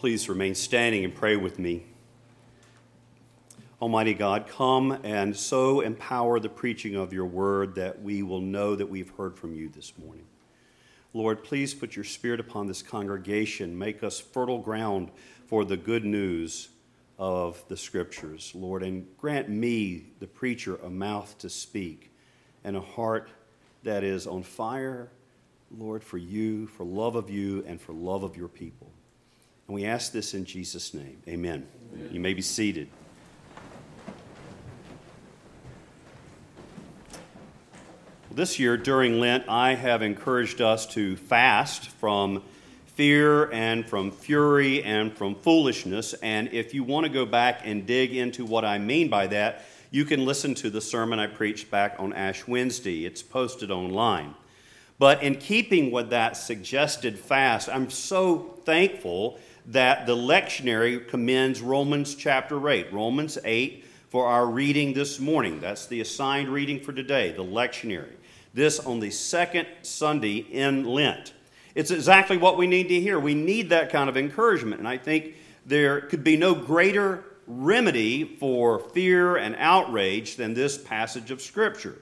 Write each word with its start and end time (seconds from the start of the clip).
Please 0.00 0.30
remain 0.30 0.54
standing 0.54 1.04
and 1.04 1.14
pray 1.14 1.36
with 1.36 1.58
me. 1.58 1.84
Almighty 3.82 4.14
God, 4.14 4.46
come 4.48 4.92
and 5.04 5.36
so 5.36 5.82
empower 5.82 6.40
the 6.40 6.48
preaching 6.48 6.96
of 6.96 7.12
your 7.12 7.26
word 7.26 7.74
that 7.74 8.00
we 8.00 8.22
will 8.22 8.40
know 8.40 8.74
that 8.74 8.88
we've 8.88 9.10
heard 9.18 9.36
from 9.36 9.54
you 9.54 9.68
this 9.68 9.92
morning. 9.98 10.24
Lord, 11.12 11.44
please 11.44 11.74
put 11.74 11.96
your 11.96 12.06
spirit 12.06 12.40
upon 12.40 12.66
this 12.66 12.80
congregation. 12.80 13.76
Make 13.76 14.02
us 14.02 14.18
fertile 14.18 14.60
ground 14.60 15.10
for 15.44 15.66
the 15.66 15.76
good 15.76 16.06
news 16.06 16.70
of 17.18 17.62
the 17.68 17.76
scriptures, 17.76 18.52
Lord, 18.54 18.82
and 18.82 19.06
grant 19.18 19.50
me, 19.50 20.06
the 20.18 20.26
preacher, 20.26 20.76
a 20.76 20.88
mouth 20.88 21.36
to 21.40 21.50
speak 21.50 22.10
and 22.64 22.74
a 22.74 22.80
heart 22.80 23.28
that 23.82 24.02
is 24.02 24.26
on 24.26 24.44
fire, 24.44 25.10
Lord, 25.70 26.02
for 26.02 26.16
you, 26.16 26.68
for 26.68 26.84
love 26.84 27.16
of 27.16 27.28
you, 27.28 27.62
and 27.66 27.78
for 27.78 27.92
love 27.92 28.22
of 28.22 28.34
your 28.34 28.48
people. 28.48 28.90
And 29.70 29.76
we 29.76 29.84
ask 29.84 30.10
this 30.10 30.34
in 30.34 30.46
Jesus' 30.46 30.94
name. 30.94 31.22
Amen. 31.28 31.64
Amen. 31.94 32.08
You 32.10 32.18
may 32.18 32.34
be 32.34 32.42
seated. 32.42 32.88
This 38.32 38.58
year 38.58 38.76
during 38.76 39.20
Lent, 39.20 39.48
I 39.48 39.76
have 39.76 40.02
encouraged 40.02 40.60
us 40.60 40.86
to 40.94 41.14
fast 41.14 41.88
from 41.88 42.42
fear 42.86 43.48
and 43.52 43.88
from 43.88 44.10
fury 44.10 44.82
and 44.82 45.16
from 45.16 45.36
foolishness. 45.36 46.14
And 46.14 46.52
if 46.52 46.74
you 46.74 46.82
want 46.82 47.06
to 47.06 47.12
go 47.12 47.24
back 47.24 47.60
and 47.62 47.86
dig 47.86 48.16
into 48.16 48.44
what 48.44 48.64
I 48.64 48.78
mean 48.78 49.08
by 49.08 49.28
that, 49.28 49.64
you 49.92 50.04
can 50.04 50.24
listen 50.24 50.52
to 50.56 50.70
the 50.70 50.80
sermon 50.80 51.20
I 51.20 51.28
preached 51.28 51.70
back 51.70 51.94
on 52.00 52.12
Ash 52.12 52.44
Wednesday. 52.48 53.04
It's 53.04 53.22
posted 53.22 53.70
online. 53.70 54.34
But 54.98 55.22
in 55.22 55.36
keeping 55.36 55.92
with 55.92 56.10
that 56.10 56.36
suggested 56.36 57.20
fast, 57.20 57.68
I'm 57.68 57.88
so 57.88 58.58
thankful 58.64 59.38
that 59.66 60.06
the 60.06 60.16
lectionary 60.16 61.06
commends 61.06 61.60
Romans 61.60 62.14
chapter 62.14 62.68
8, 62.68 62.92
Romans 62.92 63.38
8 63.44 63.84
for 64.08 64.26
our 64.26 64.46
reading 64.46 64.92
this 64.92 65.20
morning. 65.20 65.60
That's 65.60 65.86
the 65.86 66.00
assigned 66.00 66.48
reading 66.48 66.80
for 66.80 66.92
today, 66.92 67.32
the 67.32 67.44
lectionary 67.44 68.14
this 68.54 68.80
on 68.80 69.00
the 69.00 69.10
second 69.10 69.66
Sunday 69.82 70.38
in 70.38 70.84
Lent. 70.84 71.32
It's 71.74 71.90
exactly 71.90 72.36
what 72.36 72.56
we 72.56 72.66
need 72.66 72.88
to 72.88 73.00
hear. 73.00 73.18
We 73.18 73.34
need 73.34 73.70
that 73.70 73.90
kind 73.90 74.08
of 74.08 74.16
encouragement. 74.16 74.80
And 74.80 74.88
I 74.88 74.98
think 74.98 75.34
there 75.66 76.00
could 76.02 76.24
be 76.24 76.36
no 76.36 76.54
greater 76.54 77.24
remedy 77.46 78.24
for 78.24 78.78
fear 78.78 79.36
and 79.36 79.54
outrage 79.56 80.36
than 80.36 80.54
this 80.54 80.76
passage 80.76 81.30
of 81.30 81.40
Scripture. 81.40 81.96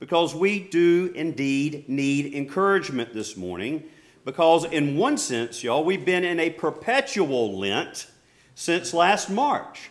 Because 0.00 0.34
we 0.34 0.60
do 0.60 1.12
indeed 1.14 1.88
need 1.88 2.34
encouragement 2.34 3.12
this 3.12 3.36
morning. 3.36 3.84
Because, 4.24 4.64
in 4.64 4.96
one 4.96 5.18
sense, 5.18 5.62
y'all, 5.62 5.84
we've 5.84 6.04
been 6.04 6.24
in 6.24 6.40
a 6.40 6.50
perpetual 6.50 7.58
Lent 7.58 8.06
since 8.54 8.94
last 8.94 9.28
March. 9.28 9.90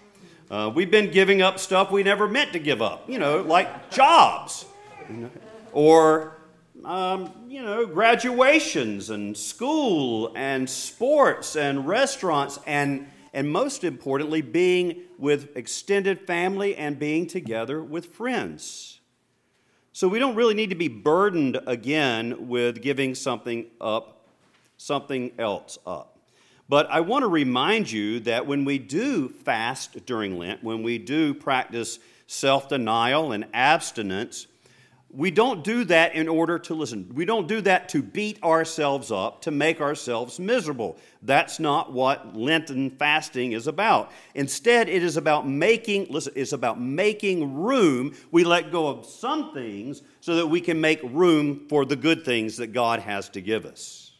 Uh, 0.49 0.71
we've 0.73 0.91
been 0.91 1.11
giving 1.11 1.41
up 1.41 1.59
stuff 1.59 1.91
we 1.91 2.03
never 2.03 2.27
meant 2.27 2.53
to 2.53 2.59
give 2.59 2.81
up, 2.81 3.09
you 3.09 3.19
know, 3.19 3.41
like 3.41 3.91
jobs 3.91 4.65
or 5.71 6.37
um, 6.83 7.31
you 7.47 7.61
know, 7.61 7.85
graduations 7.85 9.09
and 9.09 9.37
school 9.37 10.33
and 10.35 10.69
sports 10.69 11.55
and 11.55 11.87
restaurants 11.87 12.59
and, 12.67 13.07
and 13.33 13.49
most 13.49 13.83
importantly, 13.83 14.41
being 14.41 15.01
with 15.17 15.55
extended 15.55 16.27
family 16.27 16.75
and 16.75 16.99
being 16.99 17.25
together 17.25 17.81
with 17.81 18.07
friends. 18.07 18.99
So 19.93 20.07
we 20.07 20.19
don't 20.19 20.35
really 20.35 20.55
need 20.55 20.71
to 20.71 20.75
be 20.75 20.87
burdened 20.87 21.59
again 21.67 22.47
with 22.47 22.81
giving 22.81 23.15
something 23.15 23.67
up, 23.79 24.22
something 24.83 25.31
else 25.39 25.77
up. 25.85 26.19
But 26.69 26.89
I 26.89 27.01
want 27.01 27.23
to 27.23 27.27
remind 27.27 27.91
you 27.91 28.19
that 28.21 28.47
when 28.47 28.65
we 28.65 28.79
do 28.79 29.29
fast 29.29 30.05
during 30.05 30.37
Lent, 30.37 30.63
when 30.63 30.81
we 30.83 30.97
do 30.97 31.33
practice 31.33 31.99
self 32.27 32.69
denial 32.69 33.31
and 33.31 33.45
abstinence, 33.53 34.47
we 35.13 35.29
don't 35.29 35.63
do 35.63 35.83
that 35.85 36.15
in 36.15 36.27
order 36.27 36.57
to 36.57 36.73
listen. 36.73 37.11
We 37.13 37.25
don't 37.25 37.47
do 37.47 37.61
that 37.61 37.89
to 37.89 38.01
beat 38.01 38.41
ourselves 38.41 39.11
up, 39.11 39.43
to 39.43 39.51
make 39.51 39.79
ourselves 39.79 40.39
miserable. 40.39 40.97
That's 41.21 41.59
not 41.59 41.93
what 41.93 42.35
Lenten 42.35 42.89
fasting 42.89 43.51
is 43.51 43.67
about. 43.67 44.11
Instead, 44.33 44.89
it 44.89 45.03
is 45.03 45.15
about 45.15 45.47
making, 45.47 46.07
listen, 46.09 46.33
it's 46.35 46.53
about 46.53 46.81
making 46.81 47.53
room. 47.53 48.15
We 48.31 48.43
let 48.43 48.71
go 48.71 48.87
of 48.87 49.05
some 49.05 49.53
things 49.53 50.01
so 50.19 50.35
that 50.37 50.47
we 50.47 50.59
can 50.61 50.81
make 50.81 51.01
room 51.03 51.67
for 51.69 51.85
the 51.85 51.95
good 51.95 52.25
things 52.25 52.57
that 52.57 52.73
God 52.73 52.99
has 52.99 53.29
to 53.29 53.41
give 53.41 53.67
us. 53.67 54.12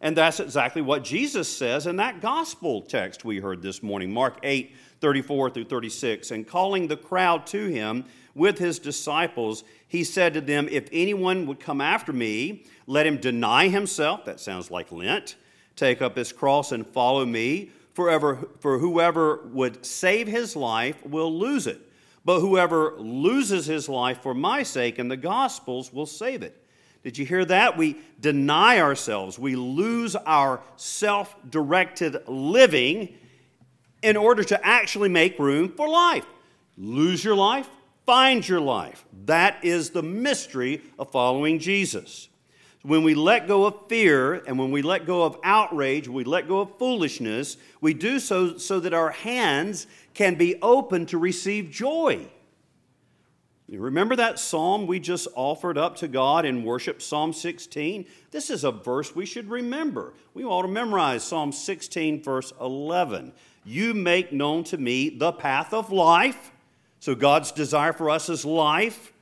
And 0.00 0.16
that's 0.16 0.40
exactly 0.40 0.80
what 0.80 1.04
Jesus 1.04 1.54
says 1.54 1.86
in 1.86 1.96
that 1.96 2.20
gospel 2.20 2.80
text 2.80 3.24
we 3.24 3.38
heard 3.38 3.60
this 3.60 3.82
morning, 3.82 4.12
Mark 4.12 4.38
8, 4.42 4.74
34 5.00 5.50
through 5.50 5.64
36. 5.64 6.30
And 6.30 6.46
calling 6.46 6.88
the 6.88 6.96
crowd 6.96 7.46
to 7.48 7.66
him, 7.66 8.06
with 8.34 8.58
his 8.58 8.78
disciples, 8.78 9.64
he 9.88 10.04
said 10.04 10.34
to 10.34 10.40
them, 10.40 10.68
If 10.70 10.88
anyone 10.92 11.46
would 11.46 11.60
come 11.60 11.80
after 11.80 12.12
me, 12.12 12.64
let 12.86 13.06
him 13.06 13.18
deny 13.18 13.68
himself. 13.68 14.24
That 14.24 14.40
sounds 14.40 14.70
like 14.70 14.92
Lent. 14.92 15.36
Take 15.76 16.00
up 16.00 16.16
his 16.16 16.32
cross 16.32 16.72
and 16.72 16.86
follow 16.86 17.26
me. 17.26 17.70
Forever, 17.94 18.48
for 18.60 18.78
whoever 18.78 19.42
would 19.48 19.84
save 19.84 20.26
his 20.26 20.54
life 20.54 21.04
will 21.04 21.36
lose 21.36 21.66
it. 21.66 21.80
But 22.24 22.40
whoever 22.40 22.94
loses 22.98 23.66
his 23.66 23.88
life 23.88 24.22
for 24.22 24.34
my 24.34 24.62
sake 24.62 24.98
and 24.98 25.10
the 25.10 25.16
gospel's 25.16 25.92
will 25.92 26.06
save 26.06 26.42
it. 26.42 26.59
Did 27.02 27.16
you 27.16 27.24
hear 27.24 27.44
that? 27.46 27.78
We 27.78 27.96
deny 28.20 28.80
ourselves. 28.80 29.38
We 29.38 29.56
lose 29.56 30.16
our 30.16 30.60
self 30.76 31.34
directed 31.48 32.28
living 32.28 33.16
in 34.02 34.16
order 34.16 34.44
to 34.44 34.66
actually 34.66 35.08
make 35.08 35.38
room 35.38 35.72
for 35.76 35.88
life. 35.88 36.26
Lose 36.76 37.24
your 37.24 37.34
life, 37.34 37.68
find 38.06 38.46
your 38.46 38.60
life. 38.60 39.04
That 39.26 39.64
is 39.64 39.90
the 39.90 40.02
mystery 40.02 40.82
of 40.98 41.10
following 41.10 41.58
Jesus. 41.58 42.28
When 42.82 43.02
we 43.02 43.14
let 43.14 43.46
go 43.46 43.66
of 43.66 43.88
fear 43.88 44.34
and 44.34 44.58
when 44.58 44.70
we 44.70 44.80
let 44.80 45.06
go 45.06 45.22
of 45.22 45.36
outrage, 45.44 46.08
we 46.08 46.24
let 46.24 46.48
go 46.48 46.60
of 46.60 46.78
foolishness, 46.78 47.58
we 47.82 47.92
do 47.92 48.18
so 48.18 48.56
so 48.56 48.80
that 48.80 48.94
our 48.94 49.10
hands 49.10 49.86
can 50.14 50.34
be 50.34 50.56
open 50.62 51.04
to 51.06 51.18
receive 51.18 51.70
joy. 51.70 52.26
Remember 53.78 54.16
that 54.16 54.40
psalm 54.40 54.86
we 54.86 54.98
just 54.98 55.28
offered 55.36 55.78
up 55.78 55.96
to 55.96 56.08
God 56.08 56.44
in 56.44 56.64
worship, 56.64 57.00
Psalm 57.00 57.32
16? 57.32 58.04
This 58.32 58.50
is 58.50 58.64
a 58.64 58.72
verse 58.72 59.14
we 59.14 59.24
should 59.24 59.48
remember. 59.48 60.14
We 60.34 60.44
ought 60.44 60.62
to 60.62 60.68
memorize 60.68 61.22
Psalm 61.22 61.52
16, 61.52 62.22
verse 62.22 62.52
11. 62.60 63.32
You 63.64 63.94
make 63.94 64.32
known 64.32 64.64
to 64.64 64.78
me 64.78 65.10
the 65.10 65.32
path 65.32 65.72
of 65.72 65.92
life. 65.92 66.50
So 66.98 67.14
God's 67.14 67.52
desire 67.52 67.92
for 67.92 68.10
us 68.10 68.28
is 68.28 68.44
life. 68.44 69.12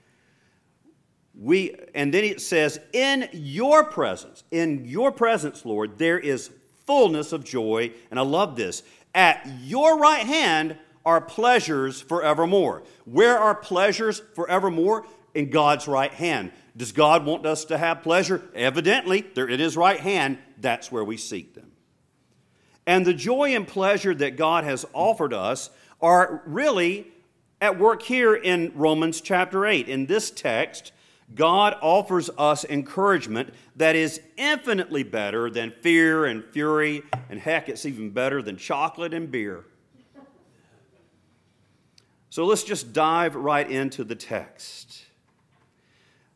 We, 1.38 1.76
and 1.94 2.12
then 2.12 2.24
it 2.24 2.40
says, 2.40 2.80
In 2.92 3.28
your 3.32 3.84
presence, 3.84 4.44
in 4.50 4.86
your 4.86 5.12
presence, 5.12 5.66
Lord, 5.66 5.98
there 5.98 6.18
is 6.18 6.50
fullness 6.86 7.32
of 7.32 7.44
joy. 7.44 7.92
And 8.10 8.18
I 8.18 8.22
love 8.22 8.56
this. 8.56 8.82
At 9.14 9.46
your 9.60 9.98
right 9.98 10.26
hand 10.26 10.78
are 11.08 11.22
pleasures 11.22 12.02
forevermore. 12.02 12.82
Where 13.06 13.38
are 13.38 13.54
pleasures 13.54 14.20
forevermore? 14.34 15.06
In 15.34 15.48
God's 15.48 15.88
right 15.88 16.12
hand. 16.12 16.52
Does 16.76 16.92
God 16.92 17.24
want 17.24 17.46
us 17.46 17.64
to 17.66 17.78
have 17.78 18.02
pleasure? 18.02 18.42
Evidently, 18.54 19.24
they're 19.34 19.48
in 19.48 19.58
His 19.58 19.74
right 19.74 19.98
hand. 19.98 20.36
That's 20.58 20.92
where 20.92 21.04
we 21.04 21.16
seek 21.16 21.54
them. 21.54 21.72
And 22.86 23.06
the 23.06 23.14
joy 23.14 23.54
and 23.56 23.66
pleasure 23.66 24.14
that 24.16 24.36
God 24.36 24.64
has 24.64 24.84
offered 24.92 25.32
us 25.32 25.70
are 26.02 26.42
really 26.44 27.06
at 27.58 27.78
work 27.78 28.02
here 28.02 28.34
in 28.34 28.72
Romans 28.74 29.22
chapter 29.22 29.64
8. 29.64 29.88
In 29.88 30.04
this 30.04 30.30
text, 30.30 30.92
God 31.34 31.74
offers 31.80 32.28
us 32.36 32.66
encouragement 32.66 33.54
that 33.76 33.96
is 33.96 34.20
infinitely 34.36 35.04
better 35.04 35.48
than 35.48 35.72
fear 35.80 36.26
and 36.26 36.44
fury, 36.44 37.02
and 37.30 37.40
heck, 37.40 37.70
it's 37.70 37.86
even 37.86 38.10
better 38.10 38.42
than 38.42 38.58
chocolate 38.58 39.14
and 39.14 39.30
beer. 39.30 39.64
So 42.30 42.44
let's 42.44 42.62
just 42.62 42.92
dive 42.92 43.34
right 43.36 43.68
into 43.68 44.04
the 44.04 44.14
text. 44.14 45.04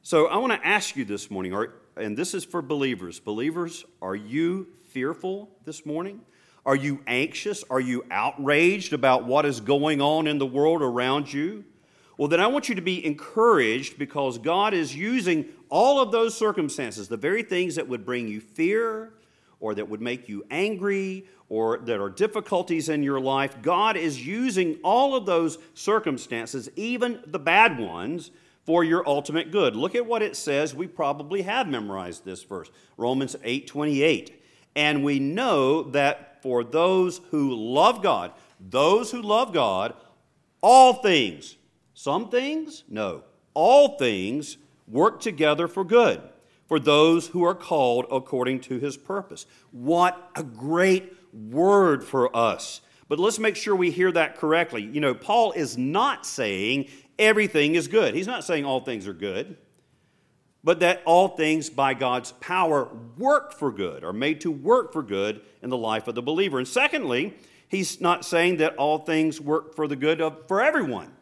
So 0.01 0.27
I 0.27 0.39
want 0.39 0.53
to 0.55 0.67
ask 0.67 0.97
you 0.97 1.05
this 1.05 1.31
morning, 1.31 1.55
and 1.97 2.17
this 2.17 2.33
is 2.33 2.45
for 2.45 2.63
believers. 2.63 3.21
Believers, 3.21 3.85
are 4.01 4.17
you 4.17 4.69
fearful 4.89 5.51
this 5.67 5.85
morning? 5.85 6.23
Are 6.65 6.77
you 6.77 7.03
anxious? 7.07 7.63
Are 7.69 7.81
you 7.81 8.07
outraged 8.11 8.95
about 8.95 9.27
what 9.27 9.45
is 9.45 9.61
going 9.61 10.01
on 10.01 10.27
in 10.27 10.39
the 10.39 10.47
world 10.47 10.81
around 10.81 11.31
you? 11.31 11.65
Well, 12.17 12.29
then 12.29 12.41
I 12.41 12.47
want 12.47 12.71
you 12.71 12.75
to 12.75 12.83
be 12.83 13.05
encouraged 13.05 13.99
because 13.99 14.39
God 14.39 14.73
is 14.73 14.97
using 14.97 15.47
all 15.69 16.01
of 16.01 16.11
those 16.11 16.35
circumstances, 16.35 17.09
the 17.09 17.17
very 17.19 17.43
things 17.43 17.75
that 17.75 17.87
would 17.89 18.07
bring 18.07 18.29
you 18.29 18.41
fear 18.41 19.13
or 19.61 19.75
that 19.75 19.89
would 19.89 20.01
make 20.01 20.29
you 20.29 20.45
angry 20.51 21.27
or 21.53 21.77
that 21.77 22.01
are 22.01 22.09
difficulties 22.09 22.89
in 22.89 23.03
your 23.03 23.21
life. 23.21 23.61
God 23.61 23.95
is 23.95 24.27
using 24.27 24.79
all 24.83 25.15
of 25.15 25.27
those 25.27 25.59
circumstances, 25.75 26.71
even 26.77 27.23
the 27.27 27.39
bad 27.39 27.79
ones, 27.79 28.31
for 28.65 28.83
your 28.83 29.07
ultimate 29.07 29.53
good. 29.53 29.77
Look 29.77 29.95
at 29.95 30.07
what 30.07 30.23
it 30.23 30.35
says. 30.35 30.75
We 30.75 30.87
probably 30.87 31.43
have 31.43 31.69
memorized 31.69 32.25
this 32.25 32.43
verse 32.43 32.71
Romans 32.97 33.37
8 33.45 33.67
28. 33.67 34.43
And 34.77 35.05
we 35.05 35.19
know 35.19 35.83
that 35.83 36.43
for 36.43 36.65
those 36.65 37.21
who 37.31 37.55
love 37.55 38.03
God, 38.03 38.33
those 38.59 39.11
who 39.11 39.21
love 39.21 39.53
God, 39.53 39.93
all 40.63 40.95
things, 40.95 41.59
some 41.93 42.31
things, 42.31 42.85
no, 42.89 43.25
all 43.53 43.99
things 43.99 44.57
work 44.89 45.21
together 45.21 45.69
for 45.69 45.85
good 45.85 46.23
for 46.67 46.81
those 46.81 47.27
who 47.27 47.45
are 47.45 47.55
called 47.55 48.07
according 48.11 48.59
to 48.59 48.79
his 48.79 48.97
purpose. 48.97 49.45
What 49.73 50.31
a 50.35 50.43
great 50.43 51.13
word 51.33 52.05
for 52.05 52.35
us. 52.37 52.81
But 53.09 53.19
let's 53.19 53.39
make 53.39 53.57
sure 53.57 53.75
we 53.77 53.91
hear 53.91 54.13
that 54.13 54.37
correctly. 54.37 54.83
You 54.83 55.01
know, 55.01 55.15
Paul 55.15 55.53
is 55.53 55.77
not 55.77 56.25
saying 56.25 56.89
everything 57.19 57.75
is 57.75 57.89
good. 57.89 58.15
He's 58.15 58.27
not 58.27 58.45
saying 58.45 58.65
all 58.65 58.81
things 58.81 59.07
are 59.07 59.13
good, 59.13 59.57
but 60.65 60.81
that 60.81 61.03
all 61.05 61.29
things 61.29 61.69
by 61.69 61.95
God's 61.95 62.33
power 62.33 62.89
work 63.19 63.53
for 63.53 63.71
good, 63.71 64.05
are 64.05 64.13
made 64.13 64.41
to 64.43 64.51
work 64.51 64.93
for 64.93 65.03
good 65.03 65.41
in 65.63 65.71
the 65.71 65.77
life 65.77 66.09
of 66.09 66.15
the 66.15 66.23
believer. 66.23 66.59
And 66.59 66.69
secondly, 66.69 67.35
he's 67.69 68.01
not 68.01 68.25
saying 68.25 68.59
that 68.59 68.77
all 68.77 68.99
things 68.99 69.41
work 69.41 69.75
for 69.75 69.87
the 69.87 69.97
good 69.97 70.21
of 70.21 70.47
for 70.47 70.63
everyone. 70.63 71.13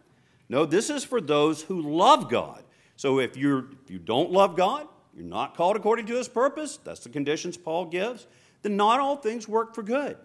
No, 0.49 0.67
this 0.67 0.91
is 0.91 1.05
for 1.05 1.21
those 1.21 1.63
who 1.63 1.81
love 1.81 2.29
God. 2.29 2.63
So 2.97 3.19
if 3.19 3.37
you're 3.37 3.67
if 3.83 3.91
you 3.91 3.99
don't 3.99 4.31
love 4.31 4.57
God, 4.57 4.87
you're 5.15 5.25
not 5.25 5.57
called 5.57 5.77
according 5.77 6.07
to 6.07 6.17
his 6.17 6.29
purpose, 6.29 6.79
that's 6.85 7.01
the 7.01 7.09
conditions 7.09 7.57
Paul 7.57 7.87
gives, 7.87 8.27
then 8.63 8.77
not 8.77 9.01
all 9.01 9.17
things 9.17 9.49
work 9.49 9.75
for 9.75 9.83
good. 9.83 10.17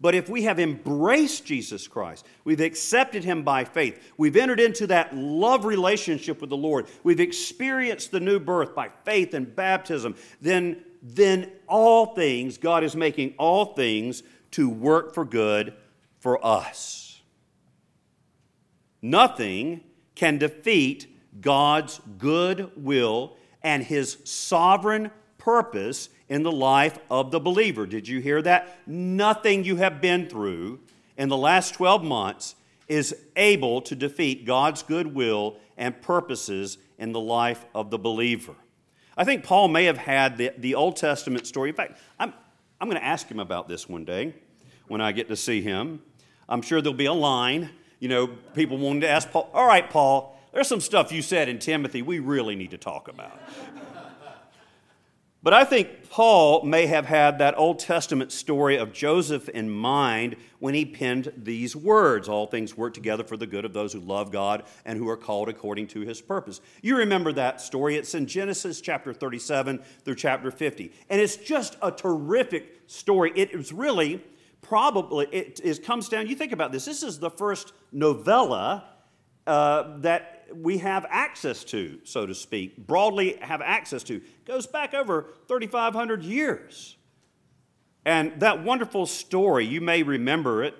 But 0.00 0.14
if 0.14 0.28
we 0.28 0.42
have 0.42 0.60
embraced 0.60 1.46
Jesus 1.46 1.88
Christ, 1.88 2.26
we've 2.44 2.60
accepted 2.60 3.24
him 3.24 3.42
by 3.42 3.64
faith, 3.64 4.12
we've 4.18 4.36
entered 4.36 4.60
into 4.60 4.86
that 4.88 5.16
love 5.16 5.64
relationship 5.64 6.40
with 6.40 6.50
the 6.50 6.56
Lord, 6.56 6.86
we've 7.02 7.20
experienced 7.20 8.10
the 8.10 8.20
new 8.20 8.38
birth 8.38 8.74
by 8.74 8.90
faith 9.04 9.34
and 9.34 9.54
baptism, 9.54 10.14
then, 10.40 10.84
then 11.00 11.50
all 11.68 12.14
things, 12.14 12.58
God 12.58 12.84
is 12.84 12.94
making 12.94 13.34
all 13.38 13.74
things 13.74 14.22
to 14.52 14.68
work 14.68 15.14
for 15.14 15.24
good 15.24 15.74
for 16.18 16.44
us. 16.44 17.22
Nothing 19.00 19.82
can 20.14 20.38
defeat 20.38 21.06
God's 21.40 22.00
good 22.18 22.70
will 22.76 23.36
and 23.62 23.82
his 23.82 24.18
sovereign 24.24 25.10
purpose 25.38 26.08
in 26.28 26.42
the 26.42 26.52
life 26.52 26.98
of 27.10 27.30
the 27.30 27.40
believer. 27.40 27.86
Did 27.86 28.08
you 28.08 28.20
hear 28.20 28.40
that? 28.42 28.78
Nothing 28.86 29.64
you 29.64 29.76
have 29.76 30.00
been 30.00 30.28
through 30.28 30.80
in 31.16 31.28
the 31.28 31.36
last 31.36 31.74
12 31.74 32.02
months 32.02 32.54
is 32.88 33.14
able 33.36 33.80
to 33.82 33.94
defeat 33.94 34.44
God's 34.44 34.82
goodwill 34.82 35.56
and 35.76 36.00
purposes 36.00 36.78
in 36.98 37.12
the 37.12 37.20
life 37.20 37.64
of 37.74 37.90
the 37.90 37.98
believer. 37.98 38.54
I 39.16 39.24
think 39.24 39.44
Paul 39.44 39.68
may 39.68 39.84
have 39.84 39.98
had 39.98 40.38
the, 40.38 40.52
the 40.58 40.74
Old 40.74 40.96
Testament 40.96 41.46
story. 41.46 41.70
In 41.70 41.76
fact, 41.76 41.98
I'm, 42.18 42.32
I'm 42.80 42.88
going 42.88 43.00
to 43.00 43.06
ask 43.06 43.28
him 43.28 43.40
about 43.40 43.68
this 43.68 43.88
one 43.88 44.04
day 44.04 44.34
when 44.88 45.00
I 45.00 45.12
get 45.12 45.28
to 45.28 45.36
see 45.36 45.62
him. 45.62 46.02
I'm 46.48 46.62
sure 46.62 46.82
there'll 46.82 46.96
be 46.96 47.06
a 47.06 47.12
line, 47.12 47.70
you 48.00 48.08
know, 48.08 48.26
people 48.26 48.76
wanting 48.76 49.02
to 49.02 49.08
ask 49.08 49.30
Paul, 49.30 49.50
all 49.54 49.66
right, 49.66 49.88
Paul, 49.88 50.38
there's 50.52 50.68
some 50.68 50.80
stuff 50.80 51.10
you 51.10 51.22
said 51.22 51.48
in 51.48 51.58
Timothy 51.58 52.02
we 52.02 52.18
really 52.18 52.54
need 52.54 52.72
to 52.72 52.78
talk 52.78 53.08
about. 53.08 53.40
But 55.44 55.52
I 55.52 55.64
think 55.64 56.08
Paul 56.08 56.64
may 56.64 56.86
have 56.86 57.04
had 57.04 57.38
that 57.38 57.58
Old 57.58 57.78
Testament 57.78 58.32
story 58.32 58.78
of 58.78 58.94
Joseph 58.94 59.46
in 59.50 59.68
mind 59.68 60.36
when 60.58 60.72
he 60.72 60.86
penned 60.86 61.34
these 61.36 61.76
words 61.76 62.30
All 62.30 62.46
things 62.46 62.78
work 62.78 62.94
together 62.94 63.24
for 63.24 63.36
the 63.36 63.46
good 63.46 63.66
of 63.66 63.74
those 63.74 63.92
who 63.92 64.00
love 64.00 64.32
God 64.32 64.62
and 64.86 64.98
who 64.98 65.06
are 65.06 65.18
called 65.18 65.50
according 65.50 65.88
to 65.88 66.00
his 66.00 66.22
purpose. 66.22 66.62
You 66.80 66.96
remember 66.96 67.30
that 67.34 67.60
story. 67.60 67.96
It's 67.96 68.14
in 68.14 68.26
Genesis 68.26 68.80
chapter 68.80 69.12
37 69.12 69.82
through 70.02 70.14
chapter 70.14 70.50
50. 70.50 70.90
And 71.10 71.20
it's 71.20 71.36
just 71.36 71.76
a 71.82 71.92
terrific 71.92 72.80
story. 72.86 73.30
It 73.36 73.52
is 73.52 73.70
really 73.70 74.24
probably, 74.62 75.26
it, 75.30 75.84
comes 75.84 76.08
down, 76.08 76.26
you 76.26 76.36
think 76.36 76.52
about 76.52 76.72
this, 76.72 76.86
this 76.86 77.02
is 77.02 77.18
the 77.18 77.30
first 77.30 77.74
novella 77.92 78.84
uh, 79.46 79.98
that 79.98 80.43
we 80.56 80.78
have 80.78 81.06
access 81.08 81.64
to, 81.64 82.00
so 82.04 82.26
to 82.26 82.34
speak, 82.34 82.86
broadly 82.86 83.36
have 83.40 83.60
access 83.60 84.02
to, 84.04 84.20
goes 84.44 84.66
back 84.66 84.94
over 84.94 85.26
3,500 85.48 86.22
years. 86.22 86.96
And 88.04 88.40
that 88.40 88.62
wonderful 88.62 89.06
story, 89.06 89.64
you 89.64 89.80
may 89.80 90.02
remember 90.02 90.62
it. 90.62 90.74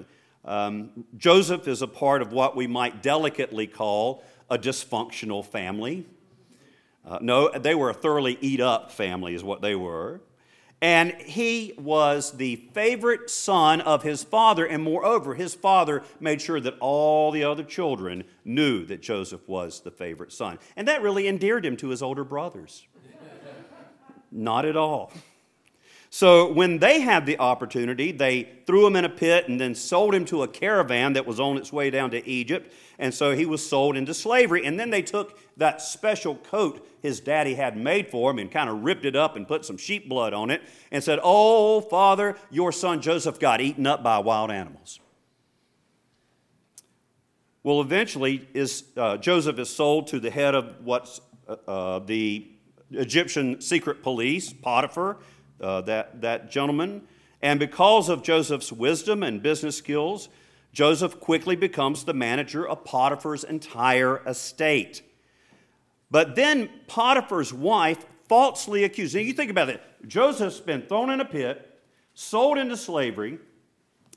Um, 0.45 1.05
Joseph 1.17 1.67
is 1.67 1.81
a 1.81 1.87
part 1.87 2.21
of 2.21 2.33
what 2.33 2.55
we 2.55 2.67
might 2.67 3.03
delicately 3.03 3.67
call 3.67 4.23
a 4.51 4.59
dysfunctional 4.59 5.45
family. 5.45 6.07
Uh, 7.07 7.19
no, 7.21 7.51
they 7.51 7.75
were 7.75 7.91
a 7.91 7.95
thoroughly 7.95 8.39
eat 8.41 8.61
up 8.61 8.91
family, 8.91 9.35
is 9.35 9.43
what 9.43 9.63
they 9.63 9.75
were. 9.75 10.21
And 10.85 11.15
he 11.23 11.73
was 11.79 12.33
the 12.33 12.57
favorite 12.57 13.31
son 13.31 13.81
of 13.81 14.03
his 14.03 14.23
father, 14.23 14.67
and 14.67 14.83
moreover, 14.83 15.35
his 15.35 15.55
father 15.55 16.03
made 16.21 16.43
sure 16.43 16.61
that 16.61 16.77
all 16.79 17.31
the 17.31 17.43
other 17.43 17.65
children 17.65 18.25
knew 18.45 18.85
that 18.85 19.01
Joseph 19.01 19.49
was 19.49 19.81
the 19.81 19.91
favorite 19.91 20.31
son. 20.31 20.59
And 20.77 20.87
that 20.87 21.01
really 21.01 21.27
endeared 21.27 21.65
him 21.65 21.79
to 21.79 21.89
his 21.89 22.03
older 22.03 22.23
brothers. 22.23 22.87
Not 24.31 24.67
at 24.67 24.77
all. 24.77 25.11
So 26.15 26.53
when 26.53 26.79
they 26.79 27.01
had 27.01 27.27
the 27.27 27.41
opportunity, 27.41 28.13
they 28.13 28.49
threw 28.69 28.87
him 28.87 28.95
in 28.95 29.05
a 29.05 29.09
pit 29.09 29.49
and 29.49 29.61
then 29.61 29.75
sold 29.75 30.15
him 30.15 30.25
to 30.27 30.45
a 30.45 30.49
caravan 30.49 31.15
that 31.15 31.27
was 31.27 31.41
on 31.41 31.57
its 31.57 31.73
way 31.73 31.91
down 31.91 32.13
to 32.13 32.25
Egypt. 32.25 32.73
And 33.01 33.13
so 33.13 33.35
he 33.35 33.45
was 33.45 33.69
sold 33.69 33.97
into 33.97 34.15
slavery. 34.15 34.65
And 34.65 34.79
then 34.79 34.91
they 34.91 35.03
took 35.03 35.37
that 35.57 35.83
special 35.83 36.37
coat 36.37 36.87
his 37.03 37.19
daddy 37.19 37.55
had 37.57 37.77
made 37.77 38.07
for 38.13 38.31
him 38.31 38.39
and 38.39 38.49
kind 38.49 38.71
of 38.71 38.85
ripped 38.85 39.05
it 39.05 39.17
up 39.17 39.35
and 39.35 39.49
put 39.49 39.65
some 39.65 39.77
sheep 39.77 40.09
blood 40.09 40.33
on 40.33 40.53
it 40.53 40.63
and 40.93 41.03
said, 41.03 41.19
Oh, 41.21 41.81
father, 41.81 42.37
your 42.49 42.71
son 42.71 43.03
Joseph 43.03 43.41
got 43.41 43.61
eaten 43.61 43.85
up 43.85 44.05
by 44.05 44.19
wild 44.19 44.53
animals. 44.53 45.01
Well, 47.65 47.81
eventually, 47.81 48.47
is, 48.55 48.85
uh, 48.97 49.17
Joseph 49.17 49.59
is 49.59 49.69
sold 49.69 50.07
to 50.09 50.21
the 50.21 50.31
head 50.31 50.55
of 50.55 50.77
what's 50.85 51.21
uh, 51.49 51.57
uh, 51.67 51.99
the 51.99 52.47
Egyptian 52.93 53.61
secret 53.61 54.03
police, 54.03 54.53
Potiphar, 54.53 55.19
uh, 55.61 55.81
that, 55.83 56.21
that 56.21 56.51
gentleman. 56.51 57.03
And 57.43 57.61
because 57.61 58.09
of 58.09 58.23
Joseph's 58.23 58.73
wisdom 58.73 59.23
and 59.23 59.43
business 59.43 59.77
skills, 59.77 60.29
Joseph 60.73 61.21
quickly 61.21 61.57
becomes 61.57 62.05
the 62.05 62.15
manager 62.15 62.67
of 62.67 62.85
Potiphar's 62.85 63.45
entire 63.45 64.23
estate. 64.27 65.03
But 66.11 66.35
then 66.37 66.69
Potiphar's 66.87 67.53
wife 67.53 68.05
falsely 68.29 68.85
accused. 68.85 69.15
Now 69.15 69.21
you 69.21 69.33
think 69.33 69.51
about 69.51 69.69
it. 69.69 69.83
Joseph's 70.07 70.61
been 70.61 70.83
thrown 70.83 71.11
in 71.11 71.21
a 71.21 71.25
pit, 71.25 71.81
sold 72.15 72.59
into 72.59 72.77
slavery. 72.77 73.39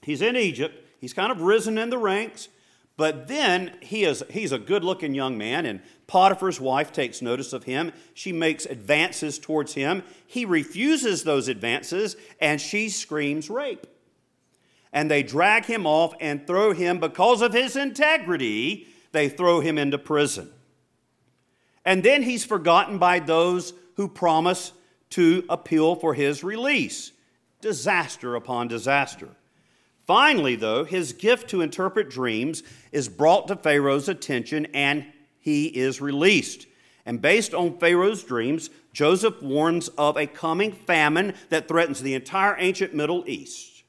He's 0.01 0.21
in 0.21 0.35
Egypt. 0.35 0.75
He's 0.99 1.13
kind 1.13 1.31
of 1.31 1.41
risen 1.41 1.77
in 1.77 1.89
the 1.89 1.97
ranks. 1.97 2.49
But 2.97 3.27
then 3.27 3.77
he 3.81 4.03
is, 4.03 4.23
he's 4.31 4.51
a 4.51 4.57
good 4.57 4.83
looking 4.83 5.13
young 5.13 5.37
man, 5.37 5.67
and 5.67 5.81
Potiphar's 6.07 6.59
wife 6.59 6.91
takes 6.91 7.21
notice 7.21 7.53
of 7.53 7.63
him. 7.63 7.93
She 8.15 8.31
makes 8.31 8.65
advances 8.65 9.37
towards 9.37 9.75
him. 9.75 10.01
He 10.25 10.45
refuses 10.45 11.23
those 11.23 11.47
advances, 11.47 12.15
and 12.41 12.59
she 12.59 12.89
screams 12.89 13.51
rape. 13.51 13.85
And 14.91 15.11
they 15.11 15.21
drag 15.21 15.65
him 15.65 15.85
off 15.85 16.15
and 16.19 16.47
throw 16.47 16.73
him, 16.73 16.99
because 16.99 17.43
of 17.43 17.53
his 17.53 17.75
integrity, 17.75 18.87
they 19.11 19.29
throw 19.29 19.59
him 19.59 19.77
into 19.77 19.99
prison. 19.99 20.51
And 21.85 22.01
then 22.01 22.23
he's 22.23 22.45
forgotten 22.45 22.97
by 22.97 23.19
those 23.19 23.73
who 23.95 24.07
promise 24.07 24.73
to 25.11 25.45
appeal 25.49 25.95
for 25.95 26.15
his 26.15 26.43
release. 26.43 27.11
Disaster 27.61 28.35
upon 28.35 28.67
disaster. 28.67 29.29
Finally, 30.07 30.55
though, 30.55 30.85
his 30.85 31.11
gift 31.11 31.49
to 31.49 31.59
interpret 31.59 32.09
dreams 32.09 32.63
is 32.93 33.09
brought 33.09 33.49
to 33.49 33.57
Pharaoh's 33.57 34.07
attention 34.07 34.65
and 34.73 35.05
he 35.37 35.65
is 35.65 35.99
released. 35.99 36.65
And 37.05 37.21
based 37.21 37.53
on 37.53 37.77
Pharaoh's 37.77 38.23
dreams, 38.23 38.69
Joseph 38.93 39.41
warns 39.41 39.89
of 39.89 40.15
a 40.15 40.25
coming 40.25 40.71
famine 40.71 41.33
that 41.49 41.67
threatens 41.67 42.01
the 42.01 42.13
entire 42.13 42.55
ancient 42.57 42.93
Middle 42.93 43.25
East. 43.27 43.83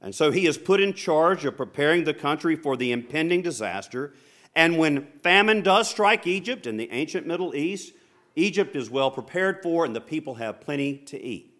And 0.00 0.14
so 0.14 0.30
he 0.30 0.46
is 0.46 0.58
put 0.58 0.80
in 0.80 0.94
charge 0.94 1.44
of 1.44 1.56
preparing 1.56 2.04
the 2.04 2.14
country 2.14 2.54
for 2.54 2.76
the 2.76 2.92
impending 2.92 3.42
disaster. 3.42 4.14
And 4.54 4.78
when 4.78 5.08
famine 5.22 5.62
does 5.62 5.90
strike 5.90 6.26
Egypt 6.28 6.68
and 6.68 6.78
the 6.78 6.90
ancient 6.92 7.26
Middle 7.26 7.54
East, 7.54 7.92
Egypt 8.36 8.76
is 8.76 8.90
well 8.90 9.10
prepared 9.10 9.60
for 9.60 9.84
and 9.84 9.96
the 9.96 10.00
people 10.00 10.36
have 10.36 10.60
plenty 10.60 10.98
to 10.98 11.20
eat. 11.20 11.55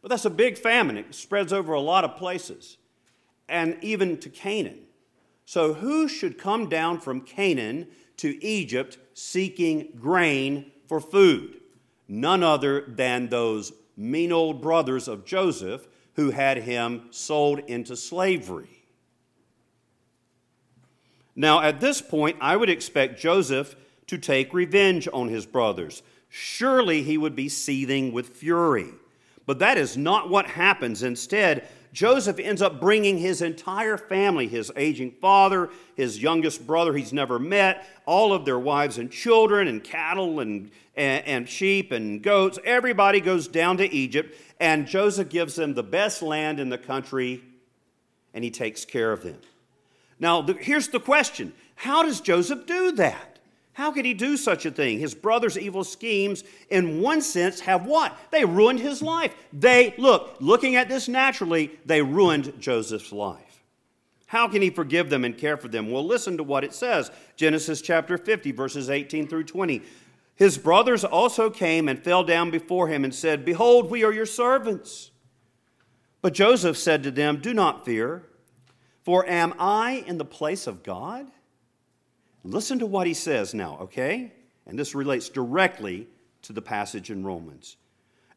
But 0.00 0.08
that's 0.08 0.24
a 0.24 0.30
big 0.30 0.56
famine. 0.56 0.96
It 0.96 1.14
spreads 1.14 1.52
over 1.52 1.72
a 1.72 1.80
lot 1.80 2.04
of 2.04 2.16
places 2.16 2.78
and 3.48 3.76
even 3.82 4.18
to 4.18 4.28
Canaan. 4.28 4.80
So, 5.44 5.72
who 5.74 6.08
should 6.08 6.38
come 6.38 6.68
down 6.68 7.00
from 7.00 7.22
Canaan 7.22 7.88
to 8.18 8.44
Egypt 8.44 8.98
seeking 9.14 9.88
grain 9.98 10.70
for 10.86 11.00
food? 11.00 11.60
None 12.06 12.42
other 12.42 12.84
than 12.86 13.28
those 13.28 13.72
mean 13.96 14.30
old 14.30 14.60
brothers 14.60 15.08
of 15.08 15.24
Joseph 15.24 15.88
who 16.14 16.30
had 16.30 16.58
him 16.58 17.06
sold 17.10 17.60
into 17.60 17.96
slavery. 17.96 18.84
Now, 21.34 21.60
at 21.60 21.80
this 21.80 22.02
point, 22.02 22.36
I 22.40 22.56
would 22.56 22.68
expect 22.68 23.20
Joseph 23.20 23.76
to 24.08 24.18
take 24.18 24.52
revenge 24.52 25.08
on 25.12 25.28
his 25.28 25.46
brothers. 25.46 26.02
Surely 26.28 27.02
he 27.02 27.16
would 27.16 27.36
be 27.36 27.48
seething 27.48 28.12
with 28.12 28.30
fury. 28.30 28.88
But 29.48 29.60
that 29.60 29.78
is 29.78 29.96
not 29.96 30.28
what 30.28 30.44
happens. 30.46 31.02
Instead, 31.02 31.66
Joseph 31.94 32.38
ends 32.38 32.60
up 32.60 32.82
bringing 32.82 33.16
his 33.16 33.40
entire 33.40 33.96
family, 33.96 34.46
his 34.46 34.70
aging 34.76 35.12
father, 35.22 35.70
his 35.96 36.22
youngest 36.22 36.66
brother 36.66 36.92
he's 36.92 37.14
never 37.14 37.38
met, 37.38 37.86
all 38.04 38.34
of 38.34 38.44
their 38.44 38.58
wives 38.58 38.98
and 38.98 39.10
children, 39.10 39.66
and 39.66 39.82
cattle 39.82 40.40
and, 40.40 40.70
and, 40.98 41.24
and, 41.26 41.48
sheep 41.48 41.92
and 41.92 42.22
goats. 42.22 42.58
Everybody 42.62 43.22
goes 43.22 43.48
down 43.48 43.78
to 43.78 43.90
Egypt, 43.90 44.36
and 44.60 44.86
Joseph 44.86 45.30
gives 45.30 45.54
them 45.54 45.72
the 45.72 45.82
best 45.82 46.20
land 46.20 46.60
in 46.60 46.68
the 46.68 46.76
country, 46.76 47.42
and 48.34 48.44
he 48.44 48.50
takes 48.50 48.84
care 48.84 49.12
of 49.12 49.22
them. 49.22 49.38
Now, 50.20 50.42
here's 50.42 50.88
the 50.88 51.00
question 51.00 51.54
How 51.74 52.02
does 52.02 52.20
Joseph 52.20 52.66
do 52.66 52.92
that? 52.92 53.37
How 53.78 53.92
could 53.92 54.04
he 54.04 54.12
do 54.12 54.36
such 54.36 54.66
a 54.66 54.72
thing? 54.72 54.98
His 54.98 55.14
brother's 55.14 55.56
evil 55.56 55.84
schemes, 55.84 56.42
in 56.68 57.00
one 57.00 57.22
sense, 57.22 57.60
have 57.60 57.86
what? 57.86 58.18
They 58.32 58.44
ruined 58.44 58.80
his 58.80 59.02
life. 59.02 59.32
They, 59.52 59.94
look, 59.96 60.34
looking 60.40 60.74
at 60.74 60.88
this 60.88 61.06
naturally, 61.06 61.70
they 61.86 62.02
ruined 62.02 62.54
Joseph's 62.58 63.12
life. 63.12 63.62
How 64.26 64.48
can 64.48 64.62
he 64.62 64.70
forgive 64.70 65.10
them 65.10 65.24
and 65.24 65.38
care 65.38 65.56
for 65.56 65.68
them? 65.68 65.92
Well, 65.92 66.04
listen 66.04 66.36
to 66.38 66.42
what 66.42 66.64
it 66.64 66.74
says 66.74 67.12
Genesis 67.36 67.80
chapter 67.80 68.18
50, 68.18 68.50
verses 68.50 68.90
18 68.90 69.28
through 69.28 69.44
20. 69.44 69.80
His 70.34 70.58
brothers 70.58 71.04
also 71.04 71.48
came 71.48 71.88
and 71.88 72.02
fell 72.02 72.24
down 72.24 72.50
before 72.50 72.88
him 72.88 73.04
and 73.04 73.14
said, 73.14 73.44
Behold, 73.44 73.92
we 73.92 74.02
are 74.02 74.12
your 74.12 74.26
servants. 74.26 75.12
But 76.20 76.34
Joseph 76.34 76.76
said 76.76 77.04
to 77.04 77.12
them, 77.12 77.38
Do 77.40 77.54
not 77.54 77.84
fear, 77.84 78.24
for 79.04 79.24
am 79.24 79.54
I 79.56 80.02
in 80.04 80.18
the 80.18 80.24
place 80.24 80.66
of 80.66 80.82
God? 80.82 81.30
Listen 82.44 82.78
to 82.78 82.86
what 82.86 83.06
he 83.06 83.14
says 83.14 83.54
now, 83.54 83.78
okay? 83.82 84.32
And 84.66 84.78
this 84.78 84.94
relates 84.94 85.28
directly 85.28 86.06
to 86.42 86.52
the 86.52 86.62
passage 86.62 87.10
in 87.10 87.24
Romans. 87.24 87.76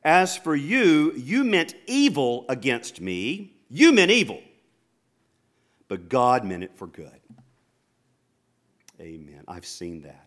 As 0.03 0.35
for 0.35 0.55
you, 0.55 1.11
you 1.13 1.43
meant 1.43 1.75
evil 1.85 2.45
against 2.49 2.99
me. 2.99 3.53
You 3.69 3.91
meant 3.91 4.11
evil. 4.11 4.41
But 5.87 6.09
God 6.09 6.43
meant 6.43 6.63
it 6.63 6.75
for 6.75 6.87
good. 6.87 7.19
Amen. 8.99 9.43
I've 9.47 9.65
seen 9.65 10.01
that. 10.03 10.25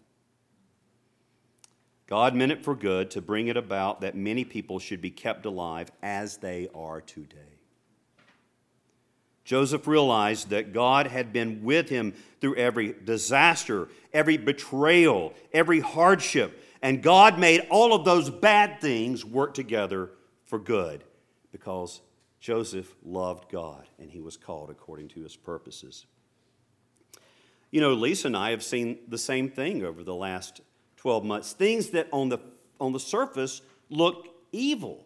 God 2.07 2.35
meant 2.35 2.53
it 2.53 2.63
for 2.63 2.75
good 2.75 3.11
to 3.13 3.23
bring 3.23 3.49
it 3.49 3.57
about 3.57 4.03
that 4.03 4.15
many 4.15 4.45
people 4.45 4.79
should 4.79 5.01
be 5.01 5.11
kept 5.11 5.47
alive 5.47 5.91
as 6.03 6.37
they 6.37 6.69
are 6.75 7.01
today. 7.01 7.54
Joseph 9.45 9.87
realized 9.87 10.51
that 10.51 10.73
God 10.73 11.07
had 11.07 11.33
been 11.33 11.63
with 11.63 11.89
him 11.89 12.15
through 12.41 12.57
every 12.57 12.95
disaster, 13.05 13.89
every 14.13 14.39
betrayal, 14.39 15.35
every 15.53 15.81
hardship, 15.81 16.63
and 16.81 17.03
God 17.03 17.39
made 17.39 17.67
all 17.71 17.95
of 17.95 18.05
those 18.05 18.31
bad 18.31 18.81
things 18.81 19.25
work 19.25 19.55
together 19.55 20.11
for 20.45 20.59
good 20.59 21.05
because 21.53 22.01
Joseph 22.41 22.95
loved 23.05 23.51
God 23.51 23.87
and 23.99 24.11
he 24.11 24.21
was 24.21 24.37
called 24.37 24.71
according 24.71 25.09
to 25.09 25.23
his 25.23 25.37
purposes. 25.37 26.07
You 27.71 27.81
know, 27.81 27.93
Lisa 27.93 28.29
and 28.29 28.37
I 28.37 28.51
have 28.51 28.63
seen 28.63 28.99
the 29.09 29.19
same 29.19 29.51
thing 29.51 29.85
over 29.85 30.03
the 30.03 30.15
last 30.15 30.61
12 30.97 31.25
months 31.25 31.53
things 31.53 31.91
that 31.91 32.09
on 32.13 32.29
the, 32.31 32.39
on 32.81 32.93
the 32.93 33.01
surface 33.01 33.63
look 33.91 34.29
evil 34.53 35.04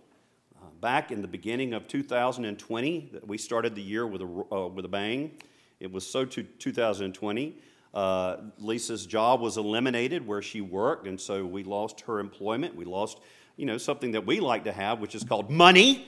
back 0.80 1.11
in 1.11 1.23
the 1.23 1.28
beginning 1.28 1.75
of 1.75 1.88
2020, 1.88 3.11
we 3.26 3.37
started 3.37 3.75
the 3.75 3.82
year 3.82 4.06
with 4.06 4.23
a, 4.23 4.44
uh, 4.52 4.68
with 4.68 4.85
a 4.85 4.88
bang. 4.88 5.32
It 5.80 5.90
was 5.90 6.06
so 6.06 6.25
to 6.25 6.42
2020. 6.42 7.56
Uh, 7.92 8.37
Lisa's 8.58 9.06
job 9.06 9.40
was 9.40 9.56
eliminated 9.56 10.26
where 10.26 10.42
she 10.42 10.61
worked, 10.61 11.06
and 11.06 11.20
so 11.20 11.44
we 11.44 11.64
lost 11.64 12.02
her 12.02 12.20
employment. 12.20 12.76
We 12.76 12.85
lost, 12.85 13.18
you 13.56 13.66
know, 13.66 13.78
something 13.78 14.12
that 14.12 14.26
we 14.26 14.40
like 14.40 14.64
to 14.64 14.73
have, 14.73 15.00
which 15.00 15.14
is 15.14 15.25
called 15.25 15.50
money. 15.50 16.06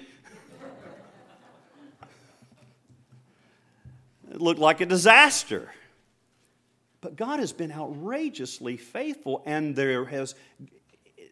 it 4.30 4.40
looked 4.40 4.60
like 4.60 4.80
a 4.80 4.86
disaster. 4.86 5.72
But 7.00 7.16
God 7.16 7.40
has 7.40 7.52
been 7.52 7.72
outrageously 7.72 8.76
faithful, 8.76 9.42
and 9.46 9.74
there 9.74 10.04
has, 10.04 10.34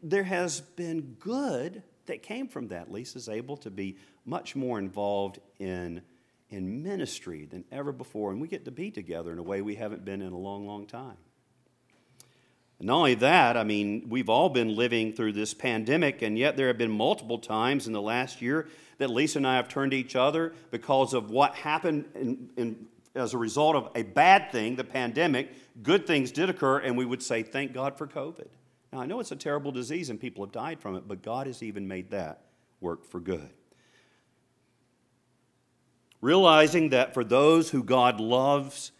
there 0.03 0.25
has 0.25 0.61
been 0.61 1.17
good 1.21 1.83
that 2.09 2.23
came 2.23 2.49
from 2.49 2.69
that. 2.69 2.91
Lisa's 2.91 3.29
able 3.29 3.57
to 3.59 3.71
be 3.71 3.97
much 4.27 4.55
more 4.55 4.79
involved 4.79 5.39
in, 5.59 6.03
in 6.51 6.83
ministry 6.83 7.47
than 7.47 7.65
ever 7.73 7.93
before, 7.93 8.33
and 8.33 8.41
we 8.41 8.49
get 8.49 8.65
to 8.67 8.71
be 8.71 8.91
together 8.91 9.33
in 9.33 9.39
a 9.39 9.43
way 9.43 9.63
we 9.63 9.77
haven't 9.77 10.05
been 10.05 10.21
in 10.21 10.33
a 10.33 10.39
long, 10.39 10.67
long 10.67 10.87
time. 10.87 11.17
And 12.79 12.87
not 12.87 12.97
only 12.97 13.15
that, 13.17 13.57
I 13.57 13.65
mean, 13.65 14.07
we've 14.09 14.29
all 14.29 14.49
been 14.49 14.77
living 14.77 15.13
through 15.13 15.33
this 15.33 15.53
pandemic, 15.53 16.23
and 16.23 16.39
yet 16.39 16.57
there 16.57 16.69
have 16.69 16.79
been 16.79 16.91
multiple 16.91 17.39
times 17.39 17.87
in 17.87 17.93
the 17.93 18.03
last 18.03 18.41
year 18.41 18.69
that 18.99 19.11
Lisa 19.11 19.39
and 19.39 19.47
I 19.47 19.57
have 19.57 19.69
turned 19.69 19.93
to 19.93 19.97
each 19.97 20.15
other 20.15 20.53
because 20.71 21.15
of 21.15 21.31
what 21.31 21.55
happened 21.55 22.05
in, 22.15 22.51
in, 22.57 22.87
as 23.15 23.35
a 23.35 23.39
result 23.39 23.75
of 23.75 23.91
a 23.95 24.03
bad 24.03 24.53
thing, 24.53 24.77
the 24.77 24.85
pandemic. 24.85 25.51
Good 25.83 26.07
things 26.07 26.31
did 26.31 26.51
occur, 26.51 26.79
and 26.79 26.97
we 26.97 27.05
would 27.05 27.23
say, 27.23 27.43
Thank 27.43 27.73
God 27.73 27.99
for 27.99 28.07
COVID. 28.07 28.49
Now, 28.93 29.01
I 29.01 29.07
know 29.07 29.21
it's 29.21 29.33
a 29.33 29.37
terrible 29.37 29.71
disease 29.71 30.11
and 30.11 30.21
people 30.21 30.45
have 30.45 30.53
died 30.53 30.81
from 30.81 30.97
it, 30.97 31.07
but 31.07 31.23
God 31.23 31.47
has 31.47 31.63
even 31.63 31.87
made 31.87 32.11
that 32.11 32.41
work 32.81 33.05
for 33.05 33.21
good. 33.21 33.51
Realizing 36.21 36.91
that 36.91 37.15
for 37.15 37.23
those 37.23 37.71
who 37.71 37.85
God 37.85 38.19
loves, 38.19 38.93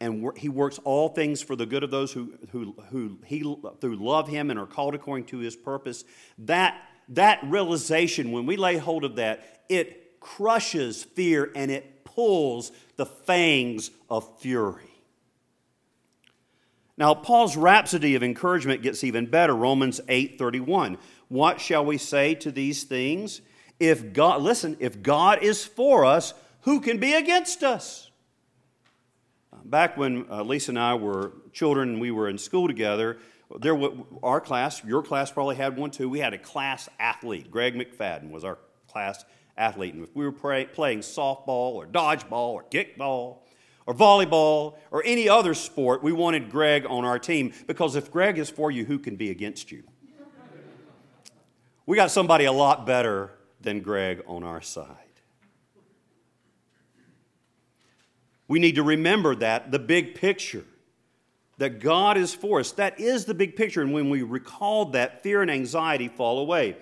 and 0.00 0.30
he 0.36 0.48
works 0.48 0.78
all 0.84 1.08
things 1.08 1.42
for 1.42 1.56
the 1.56 1.66
good 1.66 1.82
of 1.82 1.90
those 1.90 2.12
who, 2.12 2.32
who, 2.52 2.74
who 2.90 3.18
he, 3.24 3.40
who 3.40 3.94
love 3.96 4.28
him 4.28 4.50
and 4.50 4.58
are 4.58 4.66
called 4.66 4.94
according 4.94 5.26
to 5.26 5.38
his 5.38 5.56
purpose, 5.56 6.04
that, 6.38 6.80
that 7.08 7.40
realization, 7.44 8.32
when 8.32 8.46
we 8.46 8.56
lay 8.56 8.76
hold 8.76 9.04
of 9.04 9.16
that, 9.16 9.64
it 9.68 10.20
crushes 10.20 11.02
fear 11.02 11.50
and 11.54 11.70
it 11.70 12.04
pulls 12.04 12.72
the 12.96 13.06
fangs 13.06 13.90
of 14.08 14.38
fury. 14.40 14.89
Now, 17.00 17.14
Paul's 17.14 17.56
rhapsody 17.56 18.14
of 18.14 18.22
encouragement 18.22 18.82
gets 18.82 19.02
even 19.02 19.24
better. 19.24 19.56
Romans 19.56 20.02
8:31. 20.06 20.98
What 21.28 21.58
shall 21.58 21.82
we 21.82 21.96
say 21.96 22.34
to 22.34 22.52
these 22.52 22.84
things? 22.84 23.40
If 23.80 24.12
God, 24.12 24.42
listen, 24.42 24.76
if 24.80 25.02
God 25.02 25.42
is 25.42 25.64
for 25.64 26.04
us, 26.04 26.34
who 26.60 26.78
can 26.78 26.98
be 26.98 27.14
against 27.14 27.64
us? 27.64 28.10
Back 29.64 29.96
when 29.96 30.26
uh, 30.30 30.42
Lisa 30.42 30.72
and 30.72 30.78
I 30.78 30.94
were 30.94 31.32
children, 31.54 32.00
we 32.00 32.10
were 32.10 32.28
in 32.28 32.36
school 32.36 32.66
together. 32.66 33.16
There, 33.58 33.80
our 34.22 34.42
class, 34.42 34.84
your 34.84 35.02
class 35.02 35.30
probably 35.30 35.56
had 35.56 35.78
one 35.78 35.90
too. 35.90 36.10
We 36.10 36.18
had 36.18 36.34
a 36.34 36.38
class 36.38 36.86
athlete. 36.98 37.50
Greg 37.50 37.76
McFadden 37.76 38.30
was 38.30 38.44
our 38.44 38.58
class 38.88 39.24
athlete, 39.56 39.94
and 39.94 40.04
if 40.04 40.14
we 40.14 40.26
were 40.26 40.32
playing 40.32 40.98
softball 40.98 41.72
or 41.72 41.86
dodgeball 41.86 42.52
or 42.52 42.64
kickball, 42.64 43.38
or 43.86 43.94
volleyball 43.94 44.76
or 44.90 45.02
any 45.04 45.28
other 45.28 45.54
sport, 45.54 46.02
we 46.02 46.12
wanted 46.12 46.50
Greg 46.50 46.86
on 46.88 47.04
our 47.04 47.18
team 47.18 47.52
because 47.66 47.96
if 47.96 48.10
Greg 48.10 48.38
is 48.38 48.50
for 48.50 48.70
you, 48.70 48.84
who 48.84 48.98
can 48.98 49.16
be 49.16 49.30
against 49.30 49.72
you? 49.72 49.82
We 51.86 51.96
got 51.96 52.10
somebody 52.10 52.44
a 52.44 52.52
lot 52.52 52.86
better 52.86 53.32
than 53.60 53.80
Greg 53.80 54.22
on 54.26 54.44
our 54.44 54.60
side. 54.60 54.96
We 58.46 58.58
need 58.58 58.76
to 58.76 58.82
remember 58.82 59.34
that, 59.36 59.70
the 59.70 59.78
big 59.78 60.14
picture, 60.14 60.64
that 61.58 61.78
God 61.78 62.16
is 62.16 62.34
for 62.34 62.58
us. 62.58 62.72
That 62.72 62.98
is 62.98 63.24
the 63.24 63.34
big 63.34 63.54
picture. 63.54 63.82
And 63.82 63.92
when 63.92 64.08
we 64.08 64.22
recall 64.22 64.86
that, 64.86 65.22
fear 65.22 65.42
and 65.42 65.50
anxiety 65.50 66.08
fall 66.08 66.38
away. 66.40 66.76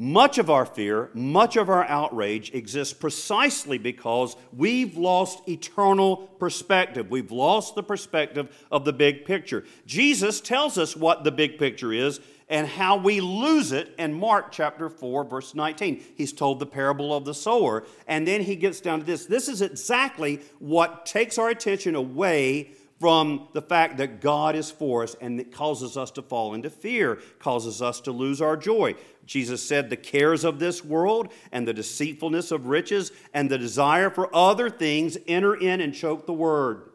Much 0.00 0.38
of 0.38 0.48
our 0.48 0.64
fear, 0.64 1.10
much 1.12 1.56
of 1.56 1.68
our 1.68 1.82
outrage 1.86 2.54
exists 2.54 2.94
precisely 2.94 3.78
because 3.78 4.36
we've 4.56 4.96
lost 4.96 5.48
eternal 5.48 6.18
perspective. 6.38 7.10
We've 7.10 7.32
lost 7.32 7.74
the 7.74 7.82
perspective 7.82 8.56
of 8.70 8.84
the 8.84 8.92
big 8.92 9.24
picture. 9.24 9.64
Jesus 9.86 10.40
tells 10.40 10.78
us 10.78 10.94
what 10.94 11.24
the 11.24 11.32
big 11.32 11.58
picture 11.58 11.92
is 11.92 12.20
and 12.48 12.68
how 12.68 12.96
we 12.96 13.20
lose 13.20 13.72
it 13.72 13.92
in 13.98 14.14
Mark 14.14 14.52
chapter 14.52 14.88
4, 14.88 15.24
verse 15.24 15.56
19. 15.56 16.00
He's 16.14 16.32
told 16.32 16.60
the 16.60 16.66
parable 16.66 17.12
of 17.12 17.24
the 17.24 17.34
sower, 17.34 17.84
and 18.06 18.24
then 18.24 18.42
he 18.42 18.54
gets 18.54 18.80
down 18.80 19.00
to 19.00 19.04
this. 19.04 19.26
This 19.26 19.48
is 19.48 19.62
exactly 19.62 20.40
what 20.60 21.06
takes 21.06 21.38
our 21.38 21.48
attention 21.48 21.96
away 21.96 22.70
from 22.98 23.48
the 23.52 23.62
fact 23.62 23.96
that 23.98 24.20
God 24.20 24.56
is 24.56 24.70
for 24.70 25.04
us 25.04 25.14
and 25.20 25.40
it 25.40 25.52
causes 25.52 25.96
us 25.96 26.10
to 26.12 26.22
fall 26.22 26.54
into 26.54 26.68
fear, 26.68 27.20
causes 27.38 27.80
us 27.80 28.00
to 28.00 28.12
lose 28.12 28.40
our 28.42 28.56
joy. 28.56 28.94
Jesus 29.24 29.62
said, 29.62 29.88
The 29.88 29.96
cares 29.96 30.44
of 30.44 30.58
this 30.58 30.84
world 30.84 31.32
and 31.52 31.66
the 31.66 31.74
deceitfulness 31.74 32.50
of 32.50 32.66
riches 32.66 33.12
and 33.32 33.48
the 33.48 33.58
desire 33.58 34.10
for 34.10 34.34
other 34.34 34.68
things 34.68 35.16
enter 35.26 35.54
in 35.54 35.80
and 35.80 35.94
choke 35.94 36.26
the 36.26 36.32
word. 36.32 36.90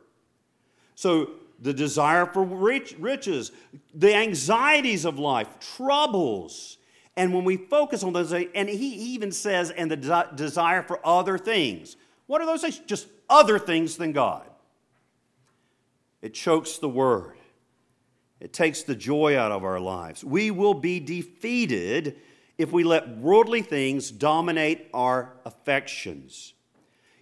So, 0.95 1.31
the 1.59 1.73
desire 1.73 2.25
for 2.25 2.43
rich, 2.43 2.95
riches, 2.99 3.53
the 3.93 4.13
anxieties 4.13 5.05
of 5.05 5.17
life, 5.17 5.47
troubles. 5.77 6.77
And 7.15 7.33
when 7.33 7.45
we 7.45 7.55
focus 7.55 8.03
on 8.03 8.11
those, 8.11 8.33
and 8.33 8.67
he 8.67 9.13
even 9.13 9.31
says, 9.31 9.69
and 9.69 9.89
the 9.89 10.27
desire 10.35 10.83
for 10.83 10.99
other 11.05 11.37
things. 11.37 11.95
What 12.27 12.41
are 12.41 12.45
those 12.45 12.61
things? 12.61 12.79
Just 12.79 13.07
other 13.29 13.59
things 13.59 13.95
than 13.95 14.11
God. 14.11 14.43
It 16.23 16.33
chokes 16.33 16.77
the 16.77 16.87
word, 16.87 17.35
it 18.39 18.53
takes 18.53 18.83
the 18.83 18.95
joy 18.95 19.37
out 19.37 19.51
of 19.51 19.65
our 19.65 19.79
lives. 19.79 20.23
We 20.23 20.51
will 20.51 20.73
be 20.73 21.01
defeated 21.01 22.15
if 22.57 22.71
we 22.71 22.85
let 22.85 23.17
worldly 23.17 23.61
things 23.61 24.09
dominate 24.09 24.87
our 24.93 25.33
affections. 25.45 26.53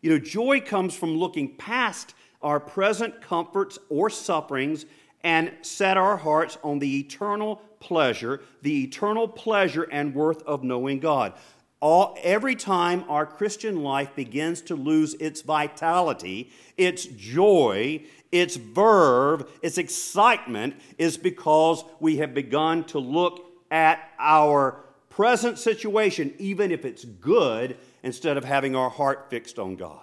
You 0.02 0.12
know, 0.12 0.20
joy 0.20 0.62
comes 0.62 0.96
from 0.96 1.18
looking 1.18 1.56
past 1.58 2.14
our 2.44 2.60
present 2.60 3.22
comforts 3.22 3.80
or 3.90 4.12
sufferings 4.12 4.86
and 5.24 5.52
set 5.64 5.98
our 5.98 6.18
hearts 6.18 6.60
on 6.64 6.78
the 6.78 7.00
eternal 7.00 7.56
pleasure, 7.80 8.42
the 8.62 8.84
eternal 8.84 9.28
pleasure 9.28 9.88
and 9.92 10.14
worth 10.14 10.44
of 10.44 10.64
knowing 10.64 11.00
God. 11.00 11.34
All, 11.82 12.16
every 12.22 12.56
time 12.56 13.04
our 13.10 13.26
Christian 13.26 13.82
life 13.82 14.16
begins 14.16 14.62
to 14.64 14.76
lose 14.76 15.16
its 15.16 15.42
vitality, 15.42 16.52
its 16.78 17.06
joy, 17.06 18.04
its 18.32 18.56
verve, 18.56 19.50
its 19.64 19.80
excitement, 19.80 20.76
is 21.00 21.18
because 21.18 21.84
we 22.00 22.18
have 22.18 22.36
begun 22.36 22.84
to 22.86 23.00
look 23.00 23.44
at 23.72 24.12
our 24.20 24.84
present 25.10 25.58
situation, 25.58 26.34
even 26.38 26.72
if 26.72 26.86
it's 26.86 27.04
good, 27.04 27.78
instead 28.04 28.38
of 28.38 28.46
having 28.46 28.76
our 28.76 28.90
heart 28.90 29.28
fixed 29.32 29.58
on 29.58 29.76
God. 29.76 30.00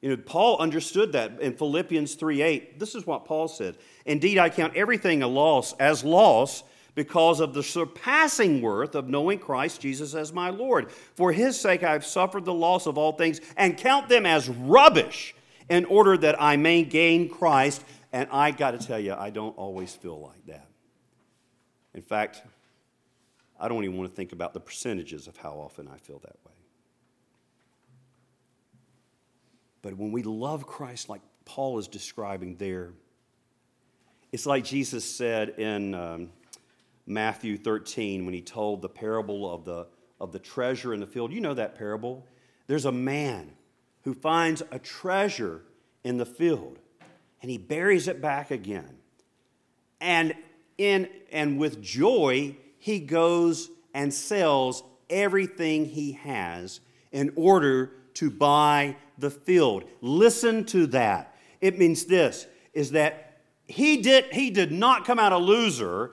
You 0.00 0.08
know, 0.10 0.16
Paul 0.16 0.58
understood 0.58 1.12
that 1.12 1.40
in 1.40 1.54
Philippians 1.54 2.14
3:8. 2.14 2.78
This 2.80 2.94
is 2.94 3.06
what 3.06 3.24
Paul 3.24 3.48
said. 3.48 3.76
Indeed, 4.06 4.38
I 4.38 4.48
count 4.48 4.74
everything 4.74 5.22
a 5.22 5.28
loss 5.28 5.74
as 5.74 6.02
loss 6.02 6.64
because 7.00 7.40
of 7.40 7.54
the 7.54 7.62
surpassing 7.62 8.60
worth 8.60 8.94
of 8.94 9.08
knowing 9.08 9.38
Christ 9.38 9.80
Jesus 9.80 10.14
as 10.14 10.34
my 10.34 10.50
Lord. 10.50 10.92
For 10.92 11.32
his 11.32 11.58
sake 11.58 11.82
I 11.82 11.92
have 11.92 12.04
suffered 12.04 12.44
the 12.44 12.52
loss 12.52 12.84
of 12.84 12.98
all 12.98 13.12
things 13.12 13.40
and 13.56 13.78
count 13.78 14.10
them 14.10 14.26
as 14.26 14.50
rubbish 14.50 15.34
in 15.70 15.86
order 15.86 16.18
that 16.18 16.36
I 16.38 16.58
may 16.58 16.82
gain 16.82 17.30
Christ. 17.30 17.82
And 18.12 18.28
I 18.30 18.50
got 18.50 18.78
to 18.78 18.86
tell 18.86 19.00
you, 19.00 19.14
I 19.14 19.30
don't 19.30 19.56
always 19.56 19.94
feel 19.94 20.20
like 20.20 20.44
that. 20.44 20.66
In 21.94 22.02
fact, 22.02 22.42
I 23.58 23.66
don't 23.68 23.82
even 23.84 23.96
want 23.96 24.10
to 24.10 24.14
think 24.14 24.32
about 24.32 24.52
the 24.52 24.60
percentages 24.60 25.26
of 25.26 25.38
how 25.38 25.52
often 25.52 25.88
I 25.88 25.96
feel 25.96 26.18
that 26.18 26.36
way. 26.44 26.52
But 29.80 29.94
when 29.96 30.12
we 30.12 30.22
love 30.22 30.66
Christ 30.66 31.08
like 31.08 31.22
Paul 31.46 31.78
is 31.78 31.88
describing 31.88 32.56
there, 32.56 32.92
it's 34.32 34.44
like 34.44 34.64
Jesus 34.64 35.02
said 35.02 35.58
in 35.58 35.94
um, 35.94 36.28
Matthew 37.10 37.58
13 37.58 38.24
when 38.24 38.32
he 38.32 38.40
told 38.40 38.80
the 38.80 38.88
parable 38.88 39.52
of 39.52 39.64
the, 39.64 39.88
of 40.20 40.32
the 40.32 40.38
treasure 40.38 40.94
in 40.94 41.00
the 41.00 41.06
field. 41.06 41.32
You 41.32 41.40
know 41.40 41.54
that 41.54 41.76
parable. 41.76 42.24
There's 42.68 42.84
a 42.84 42.92
man 42.92 43.50
who 44.04 44.14
finds 44.14 44.62
a 44.70 44.78
treasure 44.78 45.62
in 46.04 46.18
the 46.18 46.26
field 46.26 46.78
and 47.42 47.50
he 47.50 47.58
buries 47.58 48.06
it 48.06 48.20
back 48.20 48.50
again. 48.50 48.96
And, 50.00 50.34
in, 50.78 51.08
and 51.32 51.58
with 51.58 51.82
joy, 51.82 52.56
he 52.78 53.00
goes 53.00 53.70
and 53.92 54.14
sells 54.14 54.84
everything 55.08 55.86
he 55.86 56.12
has 56.12 56.80
in 57.12 57.32
order 57.34 57.92
to 58.14 58.30
buy 58.30 58.96
the 59.18 59.30
field. 59.30 59.84
Listen 60.00 60.64
to 60.66 60.86
that. 60.88 61.34
It 61.60 61.78
means 61.78 62.04
this 62.04 62.46
is 62.72 62.92
that 62.92 63.40
he 63.66 63.98
did, 63.98 64.26
he 64.32 64.50
did 64.50 64.72
not 64.72 65.04
come 65.04 65.18
out 65.18 65.32
a 65.32 65.38
loser 65.38 66.12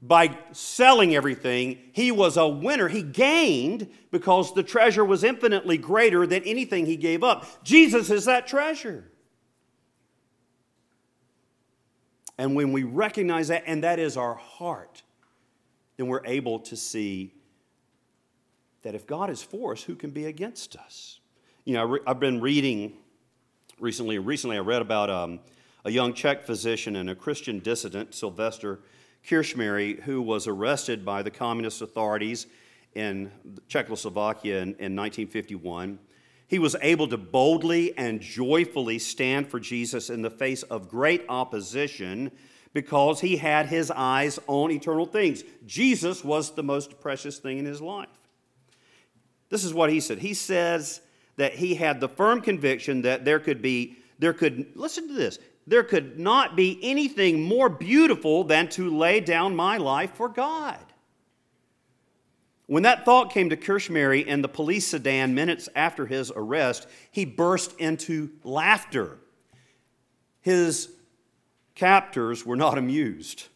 by 0.00 0.36
selling 0.52 1.14
everything. 1.14 1.78
He 1.92 2.12
was 2.12 2.36
a 2.36 2.46
winner. 2.46 2.88
He 2.88 3.02
gained 3.02 3.88
because 4.10 4.54
the 4.54 4.62
treasure 4.62 5.04
was 5.04 5.24
infinitely 5.24 5.76
greater 5.76 6.26
than 6.26 6.42
anything 6.44 6.86
he 6.86 6.96
gave 6.96 7.24
up. 7.24 7.64
Jesus 7.64 8.10
is 8.10 8.26
that 8.26 8.46
treasure. 8.46 9.10
And 12.36 12.54
when 12.54 12.70
we 12.70 12.84
recognize 12.84 13.48
that, 13.48 13.64
and 13.66 13.82
that 13.82 13.98
is 13.98 14.16
our 14.16 14.34
heart, 14.34 15.02
then 15.96 16.06
we're 16.06 16.24
able 16.24 16.60
to 16.60 16.76
see 16.76 17.34
that 18.82 18.94
if 18.94 19.06
God 19.06 19.28
is 19.28 19.42
for 19.42 19.72
us, 19.72 19.82
who 19.82 19.96
can 19.96 20.10
be 20.10 20.26
against 20.26 20.76
us? 20.76 21.18
You 21.64 21.74
know, 21.74 21.98
I've 22.06 22.20
been 22.20 22.40
reading 22.40 22.92
recently, 23.80 24.18
recently 24.18 24.56
I 24.56 24.60
read 24.60 24.80
about 24.80 25.10
um, 25.10 25.40
a 25.84 25.90
young 25.90 26.14
Czech 26.14 26.44
physician 26.44 26.94
and 26.94 27.10
a 27.10 27.16
Christian 27.16 27.58
dissident, 27.58 28.14
Sylvester 28.14 28.78
Krčméry, 29.26 30.00
who 30.02 30.22
was 30.22 30.46
arrested 30.46 31.04
by 31.04 31.22
the 31.22 31.30
communist 31.30 31.82
authorities 31.82 32.46
in 32.94 33.30
Czechoslovakia 33.68 34.56
in, 34.56 34.68
in 34.78 34.96
1951. 34.96 35.98
He 36.46 36.58
was 36.58 36.76
able 36.80 37.08
to 37.08 37.18
boldly 37.18 37.96
and 37.98 38.20
joyfully 38.20 38.98
stand 38.98 39.48
for 39.48 39.60
Jesus 39.60 40.08
in 40.08 40.22
the 40.22 40.30
face 40.30 40.62
of 40.64 40.88
great 40.88 41.24
opposition 41.28 42.30
because 42.72 43.20
he 43.20 43.36
had 43.36 43.66
his 43.66 43.90
eyes 43.90 44.38
on 44.46 44.70
eternal 44.70 45.06
things. 45.06 45.42
Jesus 45.66 46.24
was 46.24 46.54
the 46.54 46.62
most 46.62 47.00
precious 47.00 47.38
thing 47.38 47.58
in 47.58 47.66
his 47.66 47.82
life. 47.82 48.08
This 49.50 49.64
is 49.64 49.74
what 49.74 49.90
he 49.90 50.00
said. 50.00 50.18
He 50.18 50.34
says 50.34 51.00
that 51.36 51.54
he 51.54 51.74
had 51.74 52.00
the 52.00 52.08
firm 52.08 52.40
conviction 52.40 53.02
that 53.02 53.24
there 53.24 53.40
could 53.40 53.62
be, 53.62 53.96
there 54.18 54.32
could, 54.32 54.66
listen 54.74 55.08
to 55.08 55.14
this, 55.14 55.38
there 55.68 55.84
could 55.84 56.18
not 56.18 56.56
be 56.56 56.78
anything 56.82 57.42
more 57.42 57.68
beautiful 57.68 58.42
than 58.42 58.68
to 58.70 58.96
lay 58.96 59.20
down 59.20 59.54
my 59.54 59.76
life 59.76 60.12
for 60.14 60.28
God. 60.28 60.78
When 62.66 62.82
that 62.84 63.04
thought 63.04 63.32
came 63.32 63.50
to 63.50 63.56
Krčméry 63.56 64.26
in 64.26 64.42
the 64.42 64.48
police 64.48 64.86
sedan 64.86 65.34
minutes 65.34 65.68
after 65.74 66.06
his 66.06 66.32
arrest, 66.34 66.86
he 67.10 67.24
burst 67.24 67.78
into 67.78 68.30
laughter. 68.44 69.18
His 70.40 70.90
captors 71.74 72.46
were 72.46 72.56
not 72.56 72.78
amused. 72.78 73.48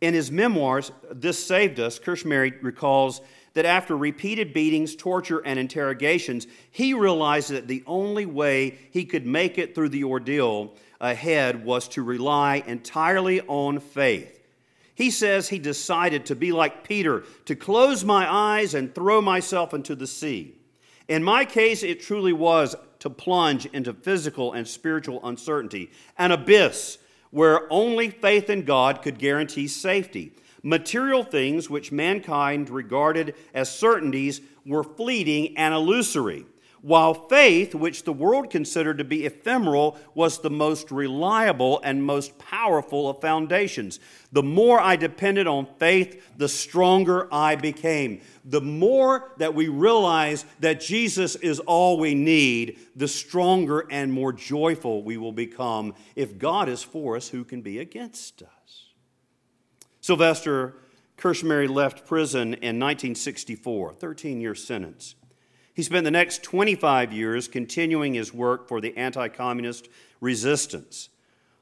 In 0.00 0.14
his 0.14 0.30
memoirs, 0.30 0.90
This 1.10 1.44
Saved 1.44 1.78
Us, 1.78 1.98
Krčméry 1.98 2.54
recalls 2.62 3.20
that 3.54 3.64
after 3.64 3.96
repeated 3.96 4.52
beatings, 4.52 4.94
torture, 4.94 5.40
and 5.44 5.58
interrogations, 5.58 6.46
he 6.70 6.94
realized 6.94 7.50
that 7.50 7.68
the 7.68 7.82
only 7.86 8.26
way 8.26 8.78
he 8.90 9.04
could 9.04 9.26
make 9.26 9.58
it 9.58 9.74
through 9.74 9.88
the 9.88 10.04
ordeal 10.04 10.74
ahead 11.00 11.64
was 11.64 11.88
to 11.88 12.02
rely 12.02 12.62
entirely 12.66 13.40
on 13.42 13.80
faith. 13.80 14.40
He 14.94 15.10
says 15.10 15.48
he 15.48 15.58
decided 15.58 16.26
to 16.26 16.36
be 16.36 16.52
like 16.52 16.86
Peter, 16.86 17.24
to 17.46 17.56
close 17.56 18.04
my 18.04 18.30
eyes 18.30 18.74
and 18.74 18.94
throw 18.94 19.20
myself 19.20 19.72
into 19.72 19.94
the 19.94 20.06
sea. 20.06 20.54
In 21.08 21.24
my 21.24 21.44
case, 21.44 21.82
it 21.82 22.00
truly 22.00 22.32
was 22.32 22.76
to 23.00 23.10
plunge 23.10 23.66
into 23.66 23.94
physical 23.94 24.52
and 24.52 24.68
spiritual 24.68 25.20
uncertainty, 25.24 25.90
an 26.18 26.32
abyss 26.32 26.98
where 27.30 27.72
only 27.72 28.10
faith 28.10 28.50
in 28.50 28.64
God 28.64 29.02
could 29.02 29.18
guarantee 29.18 29.68
safety. 29.68 30.32
Material 30.62 31.24
things 31.24 31.70
which 31.70 31.92
mankind 31.92 32.68
regarded 32.68 33.34
as 33.54 33.74
certainties 33.74 34.40
were 34.66 34.84
fleeting 34.84 35.56
and 35.56 35.72
illusory, 35.72 36.44
while 36.82 37.12
faith, 37.28 37.74
which 37.74 38.04
the 38.04 38.12
world 38.12 38.50
considered 38.50 38.98
to 38.98 39.04
be 39.04 39.26
ephemeral, 39.26 39.98
was 40.14 40.38
the 40.38 40.50
most 40.50 40.90
reliable 40.90 41.80
and 41.84 42.02
most 42.02 42.38
powerful 42.38 43.08
of 43.08 43.20
foundations. 43.20 44.00
The 44.32 44.42
more 44.42 44.80
I 44.80 44.96
depended 44.96 45.46
on 45.46 45.66
faith, 45.78 46.22
the 46.38 46.48
stronger 46.48 47.28
I 47.32 47.56
became. 47.56 48.22
The 48.44 48.62
more 48.62 49.32
that 49.38 49.54
we 49.54 49.68
realize 49.68 50.46
that 50.60 50.80
Jesus 50.80 51.36
is 51.36 51.58
all 51.60 51.98
we 51.98 52.14
need, 52.14 52.78
the 52.96 53.08
stronger 53.08 53.86
and 53.90 54.12
more 54.12 54.32
joyful 54.32 55.02
we 55.02 55.18
will 55.18 55.32
become. 55.32 55.94
If 56.16 56.38
God 56.38 56.68
is 56.68 56.82
for 56.82 57.16
us, 57.16 57.28
who 57.28 57.44
can 57.44 57.60
be 57.60 57.78
against 57.78 58.42
us? 58.42 58.89
Sylvester 60.10 60.74
Krčméry 61.18 61.68
left 61.68 62.04
prison 62.04 62.54
in 62.54 62.80
1964, 62.80 63.94
13 63.94 64.40
year 64.40 64.56
sentence. 64.56 65.14
He 65.72 65.84
spent 65.84 66.02
the 66.02 66.10
next 66.10 66.42
25 66.42 67.12
years 67.12 67.46
continuing 67.46 68.14
his 68.14 68.34
work 68.34 68.66
for 68.66 68.80
the 68.80 68.96
anti 68.96 69.28
communist 69.28 69.88
resistance. 70.20 71.10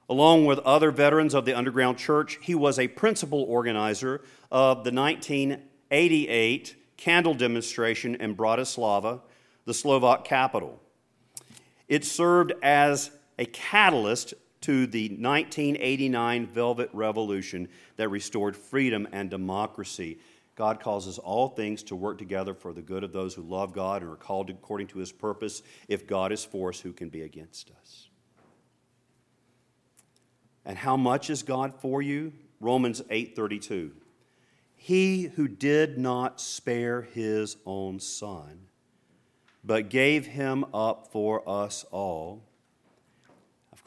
Along 0.09 0.47
with 0.47 0.61
other 0.61 0.91
veterans 0.91 1.35
of 1.35 1.45
the 1.45 1.53
underground 1.53 1.99
church, 1.99 2.39
he 2.41 2.55
was 2.55 2.79
a 2.79 2.89
principal 2.89 3.43
organizer 3.43 4.23
of 4.51 4.83
the 4.83 4.93
1988 4.93 6.75
candle 6.97 7.35
demonstration 7.35 8.15
in 8.15 8.35
Bratislava, 8.35 9.21
the 9.67 9.75
Slovak 9.75 10.25
capital. 10.25 10.81
It 11.87 12.03
served 12.03 12.55
as 12.63 13.11
a 13.39 13.45
catalyst 13.45 14.33
to 14.63 14.87
the 14.87 15.09
1989 15.09 16.47
Velvet 16.47 16.91
Revolution 16.93 17.69
that 17.97 18.09
restored 18.09 18.57
freedom 18.57 19.07
and 19.13 19.31
democracy. 19.31 20.19
God 20.57 20.81
causes 20.81 21.19
all 21.19 21.49
things 21.49 21.85
to 21.85 21.95
work 21.95 22.19
together 22.19 22.53
for 22.53 22.73
the 22.73 22.83
good 22.83 23.05
of 23.05 23.13
those 23.13 23.35
who 23.35 23.43
love 23.43 23.73
God 23.73 24.03
and 24.03 24.11
are 24.11 24.17
called 24.17 24.51
according 24.51 24.89
to 24.89 24.99
his 24.99 25.13
purpose. 25.13 25.63
If 25.87 26.07
God 26.07 26.33
is 26.33 26.45
for 26.45 26.71
us, 26.71 26.81
who 26.81 26.93
can 26.93 27.09
be 27.09 27.23
against 27.23 27.71
us? 27.81 28.09
And 30.65 30.77
how 30.77 30.97
much 30.97 31.31
is 31.31 31.43
God 31.45 31.75
for 31.81 32.03
you? 32.03 32.33
Romans 32.61 33.01
8:32. 33.09 33.93
He 34.75 35.25
who 35.25 35.49
did 35.49 35.97
not 35.97 36.41
spare 36.41 37.03
his 37.03 37.57
own 37.65 38.01
son, 38.01 38.67
but 39.63 39.91
gave 39.91 40.27
him 40.27 40.65
up 40.75 41.13
for 41.13 41.49
us 41.49 41.85
all 41.91 42.48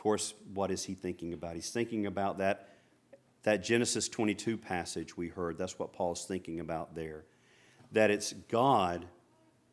course, 0.01 0.33
what 0.55 0.71
is 0.71 0.83
he 0.83 0.95
thinking 0.95 1.31
about? 1.31 1.53
He's 1.53 1.69
thinking 1.69 2.07
about 2.07 2.39
that 2.39 2.69
that 3.43 3.63
Genesis 3.63 4.09
22 4.09 4.57
passage 4.57 5.15
we 5.15 5.27
heard, 5.27 5.59
that's 5.59 5.77
what 5.77 5.93
Paul's 5.93 6.25
thinking 6.25 6.59
about 6.59 6.95
there. 6.95 7.23
That 7.91 8.09
it's 8.09 8.33
God 8.49 9.05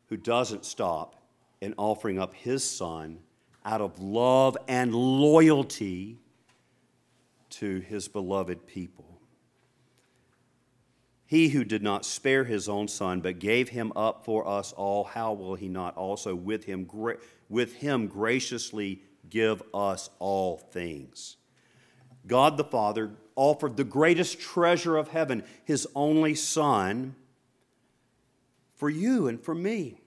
who 0.07 0.17
doesn't 0.17 0.65
stop 0.65 1.15
in 1.61 1.73
offering 1.77 2.19
up 2.19 2.35
his 2.35 2.63
son 2.63 3.19
out 3.65 3.81
of 3.81 3.99
love 3.99 4.55
and 4.67 4.93
loyalty 4.93 6.19
to 7.49 7.79
his 7.79 8.07
beloved 8.07 8.67
people. 8.67 9.19
He 11.25 11.49
who 11.49 11.63
did 11.63 11.81
not 11.81 12.05
spare 12.05 12.43
his 12.43 12.69
own 12.69 12.87
son, 12.87 13.21
but 13.21 13.39
gave 13.39 13.69
him 13.69 13.91
up 13.95 14.25
for 14.25 14.47
us 14.47 14.73
all, 14.73 15.05
how 15.05 15.33
will 15.33 15.55
he 15.55 15.69
not 15.69 15.95
also 15.97 16.35
with 16.35 16.65
him, 16.65 16.87
with 17.49 17.73
him 17.75 18.07
graciously 18.07 19.01
give 19.29 19.63
us 19.73 20.09
all 20.19 20.57
things? 20.57 21.37
God 22.27 22.57
the 22.57 22.63
Father 22.63 23.11
offered 23.35 23.77
the 23.77 23.83
greatest 23.83 24.39
treasure 24.39 24.97
of 24.97 25.07
heaven, 25.07 25.43
his 25.63 25.87
only 25.95 26.35
son, 26.35 27.15
for 28.75 28.89
you 28.89 29.27
and 29.27 29.41
for 29.41 29.55
me. 29.55 29.97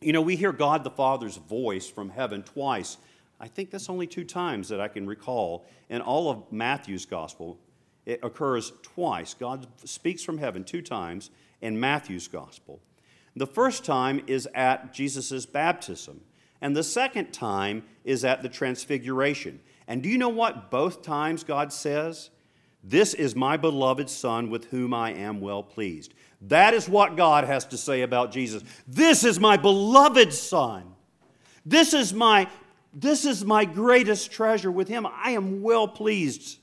You 0.00 0.12
know, 0.12 0.22
we 0.22 0.36
hear 0.36 0.52
God 0.52 0.84
the 0.84 0.90
Father's 0.90 1.36
voice 1.36 1.88
from 1.88 2.10
heaven 2.10 2.42
twice. 2.42 2.96
I 3.40 3.48
think 3.48 3.70
that's 3.70 3.88
only 3.88 4.06
two 4.06 4.24
times 4.24 4.68
that 4.68 4.80
I 4.80 4.88
can 4.88 5.06
recall 5.06 5.64
in 5.88 6.00
all 6.00 6.30
of 6.30 6.52
Matthew's 6.52 7.06
gospel. 7.06 7.58
It 8.06 8.20
occurs 8.22 8.72
twice. 8.82 9.34
God 9.34 9.66
speaks 9.84 10.22
from 10.22 10.38
heaven 10.38 10.64
two 10.64 10.82
times 10.82 11.30
in 11.60 11.78
Matthew's 11.78 12.28
gospel. 12.28 12.80
The 13.36 13.46
first 13.46 13.84
time 13.84 14.22
is 14.26 14.48
at 14.54 14.92
Jesus' 14.92 15.46
baptism, 15.46 16.20
and 16.64 16.74
the 16.74 16.82
second 16.82 17.30
time 17.30 17.82
is 18.04 18.24
at 18.24 18.40
the 18.40 18.48
transfiguration. 18.48 19.60
And 19.86 20.02
do 20.02 20.08
you 20.08 20.16
know 20.16 20.30
what 20.30 20.70
both 20.70 21.02
times 21.02 21.44
God 21.44 21.70
says? 21.74 22.30
This 22.82 23.12
is 23.12 23.36
my 23.36 23.58
beloved 23.58 24.08
Son 24.08 24.48
with 24.48 24.64
whom 24.70 24.94
I 24.94 25.12
am 25.12 25.42
well 25.42 25.62
pleased. 25.62 26.14
That 26.40 26.72
is 26.72 26.88
what 26.88 27.18
God 27.18 27.44
has 27.44 27.66
to 27.66 27.76
say 27.76 28.00
about 28.00 28.32
Jesus. 28.32 28.62
This 28.88 29.24
is 29.24 29.38
my 29.38 29.58
beloved 29.58 30.32
Son. 30.32 30.94
This 31.66 31.92
is 31.92 32.14
my, 32.14 32.48
this 32.94 33.26
is 33.26 33.44
my 33.44 33.66
greatest 33.66 34.32
treasure. 34.32 34.72
With 34.72 34.88
him, 34.88 35.06
I 35.06 35.32
am 35.32 35.60
well 35.60 35.86
pleased. 35.86 36.60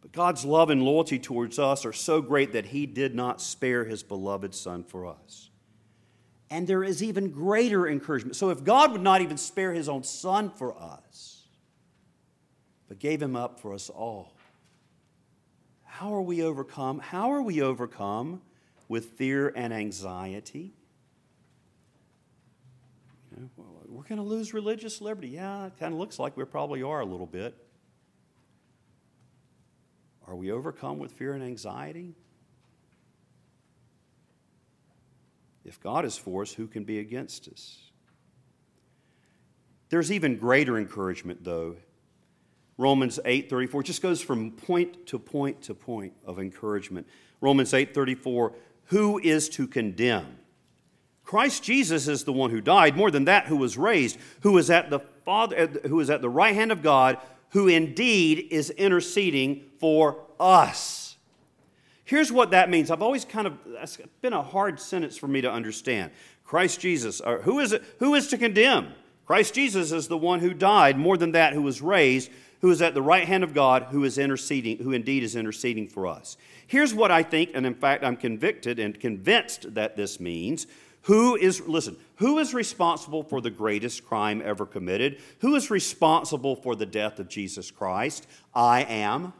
But 0.00 0.12
God's 0.12 0.44
love 0.44 0.70
and 0.70 0.84
loyalty 0.84 1.18
towards 1.18 1.58
us 1.58 1.84
are 1.84 1.92
so 1.92 2.20
great 2.20 2.52
that 2.52 2.66
he 2.66 2.86
did 2.86 3.16
not 3.16 3.40
spare 3.40 3.84
his 3.84 4.04
beloved 4.04 4.54
Son 4.54 4.84
for 4.84 5.06
us. 5.06 5.48
And 6.52 6.66
there 6.66 6.84
is 6.84 7.02
even 7.02 7.30
greater 7.30 7.88
encouragement. 7.88 8.36
So 8.36 8.50
if 8.50 8.62
God 8.62 8.92
would 8.92 9.00
not 9.00 9.22
even 9.22 9.38
spare 9.38 9.72
his 9.72 9.88
own 9.88 10.04
Son 10.04 10.50
for 10.50 10.76
us, 10.76 11.46
but 12.88 12.98
gave 12.98 13.22
him 13.22 13.34
up 13.34 13.58
for 13.58 13.72
us 13.72 13.88
all, 13.88 14.36
how 15.82 16.14
are 16.14 16.20
we 16.20 16.42
overcome? 16.42 16.98
How 16.98 17.32
are 17.32 17.40
we 17.40 17.62
overcome 17.62 18.42
with 18.86 19.12
fear 19.12 19.50
and 19.56 19.72
anxiety? 19.72 20.74
You 23.30 23.50
know, 23.56 23.64
we're 23.88 24.02
going 24.02 24.18
to 24.18 24.22
lose 24.22 24.52
religious 24.52 25.00
liberty. 25.00 25.28
Yeah, 25.28 25.68
it 25.68 25.78
kind 25.80 25.94
of 25.94 25.98
looks 25.98 26.18
like 26.18 26.36
we 26.36 26.44
probably 26.44 26.82
are 26.82 27.00
a 27.00 27.06
little 27.06 27.24
bit. 27.24 27.56
Are 30.26 30.36
we 30.36 30.52
overcome 30.52 30.98
with 30.98 31.12
fear 31.12 31.32
and 31.32 31.42
anxiety? 31.42 32.14
If 35.64 35.80
God 35.80 36.04
is 36.04 36.16
for 36.16 36.42
us, 36.42 36.52
who 36.52 36.66
can 36.66 36.84
be 36.84 36.98
against 36.98 37.48
us? 37.48 37.78
There's 39.88 40.10
even 40.10 40.36
greater 40.36 40.78
encouragement, 40.78 41.44
though. 41.44 41.76
Romans 42.78 43.20
8:34 43.24 43.82
just 43.82 44.02
goes 44.02 44.20
from 44.20 44.52
point 44.52 45.06
to 45.06 45.18
point 45.18 45.62
to 45.62 45.74
point 45.74 46.14
of 46.24 46.38
encouragement. 46.38 47.06
Romans 47.40 47.72
8:34, 47.72 48.54
who 48.86 49.18
is 49.18 49.48
to 49.50 49.66
condemn? 49.66 50.38
Christ 51.24 51.62
Jesus 51.62 52.08
is 52.08 52.24
the 52.24 52.32
one 52.32 52.50
who 52.50 52.60
died, 52.60 52.96
more 52.96 53.10
than 53.10 53.26
that, 53.26 53.46
who 53.46 53.56
was 53.56 53.78
raised, 53.78 54.18
who 54.40 54.56
is 54.58 54.70
at 54.70 54.90
the 54.90 54.98
Father, 54.98 55.68
who 55.86 56.00
is 56.00 56.10
at 56.10 56.22
the 56.22 56.28
right 56.28 56.54
hand 56.54 56.72
of 56.72 56.82
God, 56.82 57.18
who 57.50 57.68
indeed 57.68 58.48
is 58.50 58.70
interceding 58.70 59.70
for 59.78 60.24
us. 60.40 61.01
Here's 62.12 62.30
what 62.30 62.50
that 62.50 62.68
means. 62.68 62.90
I've 62.90 63.00
always 63.00 63.24
kind 63.24 63.46
of, 63.46 63.56
that's 63.66 63.96
been 64.20 64.34
a 64.34 64.42
hard 64.42 64.78
sentence 64.78 65.16
for 65.16 65.26
me 65.26 65.40
to 65.40 65.50
understand. 65.50 66.10
Christ 66.44 66.78
Jesus, 66.78 67.22
who 67.44 67.58
is 67.58 67.72
it? 67.72 67.82
Who 68.00 68.14
is 68.14 68.26
to 68.26 68.36
condemn? 68.36 68.92
Christ 69.24 69.54
Jesus 69.54 69.92
is 69.92 70.08
the 70.08 70.18
one 70.18 70.40
who 70.40 70.52
died, 70.52 70.98
more 70.98 71.16
than 71.16 71.32
that, 71.32 71.54
who 71.54 71.62
was 71.62 71.80
raised, 71.80 72.30
who 72.60 72.70
is 72.70 72.82
at 72.82 72.92
the 72.92 73.00
right 73.00 73.26
hand 73.26 73.42
of 73.42 73.54
God, 73.54 73.84
who 73.92 74.04
is 74.04 74.18
interceding, 74.18 74.76
who 74.76 74.92
indeed 74.92 75.22
is 75.22 75.36
interceding 75.36 75.88
for 75.88 76.06
us. 76.06 76.36
Here's 76.66 76.92
what 76.92 77.10
I 77.10 77.22
think, 77.22 77.52
and 77.54 77.64
in 77.64 77.74
fact, 77.74 78.04
I'm 78.04 78.18
convicted 78.18 78.78
and 78.78 79.00
convinced 79.00 79.72
that 79.72 79.96
this 79.96 80.20
means. 80.20 80.66
Who 81.04 81.34
is, 81.36 81.62
listen, 81.62 81.96
who 82.16 82.38
is 82.40 82.52
responsible 82.52 83.22
for 83.22 83.40
the 83.40 83.48
greatest 83.48 84.04
crime 84.04 84.42
ever 84.44 84.66
committed? 84.66 85.18
Who 85.38 85.54
is 85.54 85.70
responsible 85.70 86.56
for 86.56 86.76
the 86.76 86.84
death 86.84 87.18
of 87.18 87.30
Jesus 87.30 87.70
Christ? 87.70 88.26
I 88.54 88.82
am. 88.82 89.32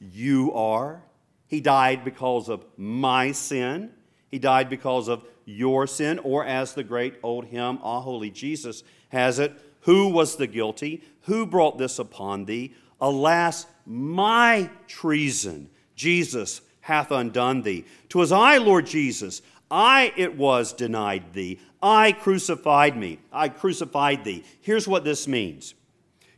You 0.00 0.54
are. 0.54 1.02
He 1.48 1.60
died 1.60 2.04
because 2.04 2.48
of 2.48 2.64
my 2.76 3.32
sin. 3.32 3.90
He 4.30 4.38
died 4.38 4.70
because 4.70 5.08
of 5.08 5.24
your 5.46 5.86
sin, 5.86 6.18
or 6.20 6.44
as 6.44 6.74
the 6.74 6.84
great 6.84 7.14
old 7.22 7.46
hymn, 7.46 7.78
Ah, 7.82 8.00
Holy 8.00 8.30
Jesus, 8.30 8.84
has 9.08 9.38
it, 9.38 9.52
who 9.82 10.08
was 10.08 10.36
the 10.36 10.46
guilty? 10.46 11.02
Who 11.22 11.46
brought 11.46 11.78
this 11.78 11.98
upon 11.98 12.44
thee? 12.44 12.74
Alas, 13.00 13.66
my 13.86 14.70
treason, 14.86 15.70
Jesus, 15.96 16.60
hath 16.82 17.10
undone 17.10 17.62
thee. 17.62 17.84
'Twas 18.08 18.32
I, 18.32 18.58
Lord 18.58 18.86
Jesus, 18.86 19.40
I 19.70 20.12
it 20.16 20.36
was 20.36 20.72
denied 20.72 21.32
thee. 21.32 21.58
I 21.82 22.12
crucified 22.12 22.96
me. 22.96 23.18
I 23.32 23.48
crucified 23.48 24.24
thee. 24.24 24.44
Here's 24.60 24.88
what 24.88 25.04
this 25.04 25.28
means. 25.28 25.74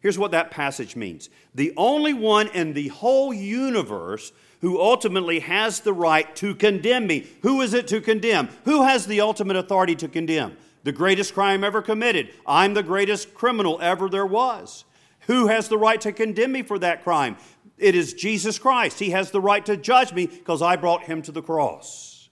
Here's 0.00 0.18
what 0.18 0.30
that 0.30 0.50
passage 0.50 0.96
means. 0.96 1.28
The 1.54 1.72
only 1.76 2.14
one 2.14 2.48
in 2.48 2.72
the 2.72 2.88
whole 2.88 3.32
universe 3.34 4.32
who 4.60 4.80
ultimately 4.80 5.40
has 5.40 5.80
the 5.80 5.92
right 5.92 6.34
to 6.36 6.54
condemn 6.54 7.06
me. 7.06 7.26
Who 7.42 7.60
is 7.60 7.74
it 7.74 7.88
to 7.88 8.00
condemn? 8.00 8.48
Who 8.64 8.82
has 8.82 9.06
the 9.06 9.20
ultimate 9.20 9.56
authority 9.56 9.94
to 9.96 10.08
condemn? 10.08 10.56
The 10.84 10.92
greatest 10.92 11.34
crime 11.34 11.64
ever 11.64 11.82
committed. 11.82 12.30
I'm 12.46 12.74
the 12.74 12.82
greatest 12.82 13.34
criminal 13.34 13.78
ever 13.80 14.08
there 14.08 14.26
was. 14.26 14.84
Who 15.26 15.48
has 15.48 15.68
the 15.68 15.78
right 15.78 16.00
to 16.00 16.12
condemn 16.12 16.52
me 16.52 16.62
for 16.62 16.78
that 16.78 17.04
crime? 17.04 17.36
It 17.76 17.94
is 17.94 18.14
Jesus 18.14 18.58
Christ. 18.58 18.98
He 18.98 19.10
has 19.10 19.30
the 19.30 19.40
right 19.40 19.64
to 19.66 19.76
judge 19.76 20.12
me 20.12 20.26
because 20.26 20.62
I 20.62 20.76
brought 20.76 21.04
him 21.04 21.22
to 21.22 21.32
the 21.32 21.42
cross. 21.42 22.28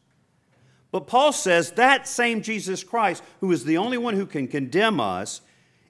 But 0.90 1.06
Paul 1.06 1.32
says 1.32 1.72
that 1.72 2.08
same 2.08 2.40
Jesus 2.42 2.82
Christ, 2.82 3.22
who 3.40 3.52
is 3.52 3.64
the 3.64 3.76
only 3.76 3.98
one 3.98 4.14
who 4.14 4.26
can 4.26 4.48
condemn 4.48 5.00
us, 5.00 5.42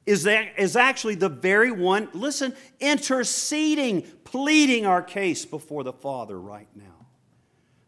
is, 0.09 0.23
that, 0.23 0.59
is 0.59 0.75
actually 0.75 1.17
the 1.17 1.29
very 1.29 1.71
one, 1.71 2.09
listen, 2.15 2.55
interceding, 2.81 4.01
pleading 4.25 4.87
our 4.87 5.03
case 5.03 5.45
before 5.45 5.85
the 5.85 5.93
Father 5.93 6.41
right 6.41 6.69
now. 6.75 7.07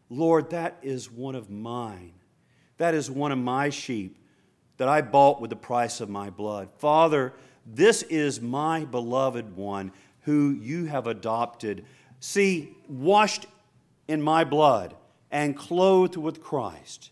Lord, 0.07 0.51
that 0.51 0.77
is 0.83 1.09
one 1.09 1.33
of 1.33 1.49
mine. 1.49 2.13
That 2.77 2.93
is 2.93 3.09
one 3.09 3.31
of 3.31 3.39
my 3.39 3.71
sheep 3.71 4.19
that 4.77 4.87
I 4.87 5.01
bought 5.01 5.41
with 5.41 5.49
the 5.49 5.55
price 5.55 5.99
of 5.99 6.09
my 6.09 6.29
blood. 6.29 6.69
Father, 6.77 7.33
this 7.65 8.03
is 8.03 8.39
my 8.39 8.85
beloved 8.85 9.55
one 9.55 9.91
who 10.21 10.51
you 10.51 10.85
have 10.85 11.07
adopted. 11.07 11.85
See, 12.19 12.75
washed 12.87 13.47
in 14.07 14.21
my 14.21 14.43
blood 14.43 14.93
and 15.31 15.57
clothed 15.57 16.17
with 16.17 16.43
Christ. 16.43 17.09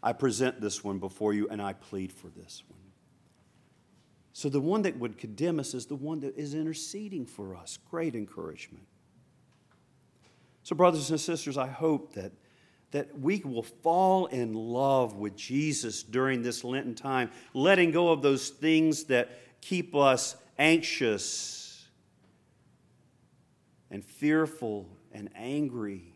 I 0.00 0.12
present 0.12 0.60
this 0.60 0.84
one 0.84 1.00
before 1.00 1.34
you 1.34 1.48
and 1.48 1.60
I 1.60 1.72
plead 1.72 2.12
for 2.12 2.28
this 2.28 2.62
one. 2.68 2.81
So 4.32 4.48
the 4.48 4.60
one 4.60 4.82
that 4.82 4.98
would 4.98 5.18
condemn 5.18 5.60
us 5.60 5.74
is 5.74 5.86
the 5.86 5.96
one 5.96 6.20
that 6.20 6.36
is 6.36 6.54
interceding 6.54 7.26
for 7.26 7.54
us. 7.54 7.78
Great 7.90 8.14
encouragement. 8.14 8.86
So, 10.62 10.76
brothers 10.76 11.10
and 11.10 11.20
sisters, 11.20 11.58
I 11.58 11.66
hope 11.66 12.14
that, 12.14 12.32
that 12.92 13.18
we 13.18 13.42
will 13.44 13.64
fall 13.64 14.26
in 14.26 14.54
love 14.54 15.16
with 15.16 15.36
Jesus 15.36 16.02
during 16.02 16.42
this 16.42 16.62
Lenten 16.62 16.94
time, 16.94 17.30
letting 17.52 17.90
go 17.90 18.10
of 18.10 18.22
those 18.22 18.48
things 18.48 19.04
that 19.04 19.30
keep 19.60 19.94
us 19.94 20.36
anxious 20.58 21.88
and 23.90 24.04
fearful 24.04 24.88
and 25.12 25.28
angry 25.34 26.14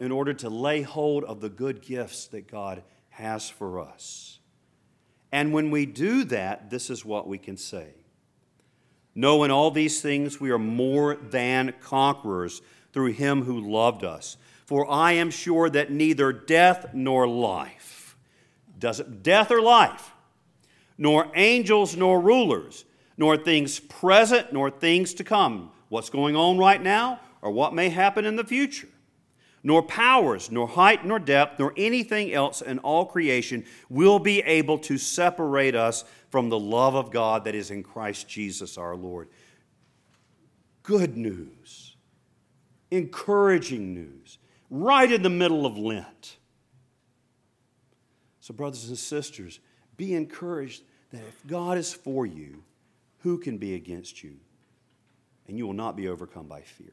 in 0.00 0.10
order 0.10 0.34
to 0.34 0.50
lay 0.50 0.82
hold 0.82 1.24
of 1.24 1.40
the 1.40 1.48
good 1.48 1.80
gifts 1.80 2.26
that 2.26 2.48
God 2.50 2.82
has 3.08 3.48
for 3.48 3.80
us. 3.80 4.40
And 5.34 5.52
when 5.52 5.72
we 5.72 5.84
do 5.84 6.22
that, 6.26 6.70
this 6.70 6.88
is 6.90 7.04
what 7.04 7.26
we 7.26 7.38
can 7.38 7.56
say 7.56 7.88
No 9.16 9.42
in 9.42 9.50
all 9.50 9.72
these 9.72 10.00
things 10.00 10.40
we 10.40 10.52
are 10.52 10.60
more 10.60 11.16
than 11.16 11.74
conquerors 11.80 12.62
through 12.92 13.14
him 13.14 13.42
who 13.42 13.58
loved 13.58 14.04
us. 14.04 14.36
For 14.64 14.88
I 14.88 15.12
am 15.12 15.32
sure 15.32 15.68
that 15.68 15.90
neither 15.90 16.32
death 16.32 16.94
nor 16.94 17.26
life, 17.26 18.16
does 18.78 19.00
it 19.00 19.24
death 19.24 19.50
or 19.50 19.60
life, 19.60 20.12
nor 20.96 21.26
angels 21.34 21.96
nor 21.96 22.20
rulers, 22.20 22.84
nor 23.18 23.36
things 23.36 23.80
present, 23.80 24.52
nor 24.52 24.70
things 24.70 25.14
to 25.14 25.24
come, 25.24 25.72
what's 25.88 26.10
going 26.10 26.36
on 26.36 26.58
right 26.58 26.80
now, 26.80 27.18
or 27.42 27.50
what 27.50 27.74
may 27.74 27.88
happen 27.88 28.24
in 28.24 28.36
the 28.36 28.44
future, 28.44 28.88
nor 29.66 29.82
powers, 29.82 30.50
nor 30.50 30.68
height, 30.68 31.06
nor 31.06 31.18
depth, 31.18 31.58
nor 31.58 31.72
anything 31.76 32.32
else 32.32 32.60
in 32.60 32.78
all 32.80 33.06
creation 33.06 33.64
will 33.88 34.18
be 34.18 34.40
able 34.42 34.78
to 34.78 34.98
separate 34.98 35.74
us 35.74 36.04
from 36.28 36.50
the 36.50 36.58
love 36.58 36.94
of 36.94 37.10
God 37.10 37.44
that 37.44 37.54
is 37.54 37.70
in 37.70 37.82
Christ 37.82 38.28
Jesus 38.28 38.76
our 38.76 38.94
Lord. 38.94 39.28
Good 40.82 41.16
news, 41.16 41.96
encouraging 42.90 43.94
news, 43.94 44.38
right 44.68 45.10
in 45.10 45.22
the 45.22 45.30
middle 45.30 45.64
of 45.64 45.78
Lent. 45.78 46.36
So, 48.40 48.52
brothers 48.52 48.86
and 48.90 48.98
sisters, 48.98 49.60
be 49.96 50.12
encouraged 50.12 50.82
that 51.10 51.22
if 51.22 51.46
God 51.46 51.78
is 51.78 51.94
for 51.94 52.26
you, 52.26 52.62
who 53.20 53.38
can 53.38 53.56
be 53.56 53.74
against 53.74 54.22
you? 54.22 54.36
And 55.48 55.56
you 55.56 55.66
will 55.66 55.72
not 55.72 55.96
be 55.96 56.08
overcome 56.08 56.48
by 56.48 56.60
fear. 56.60 56.92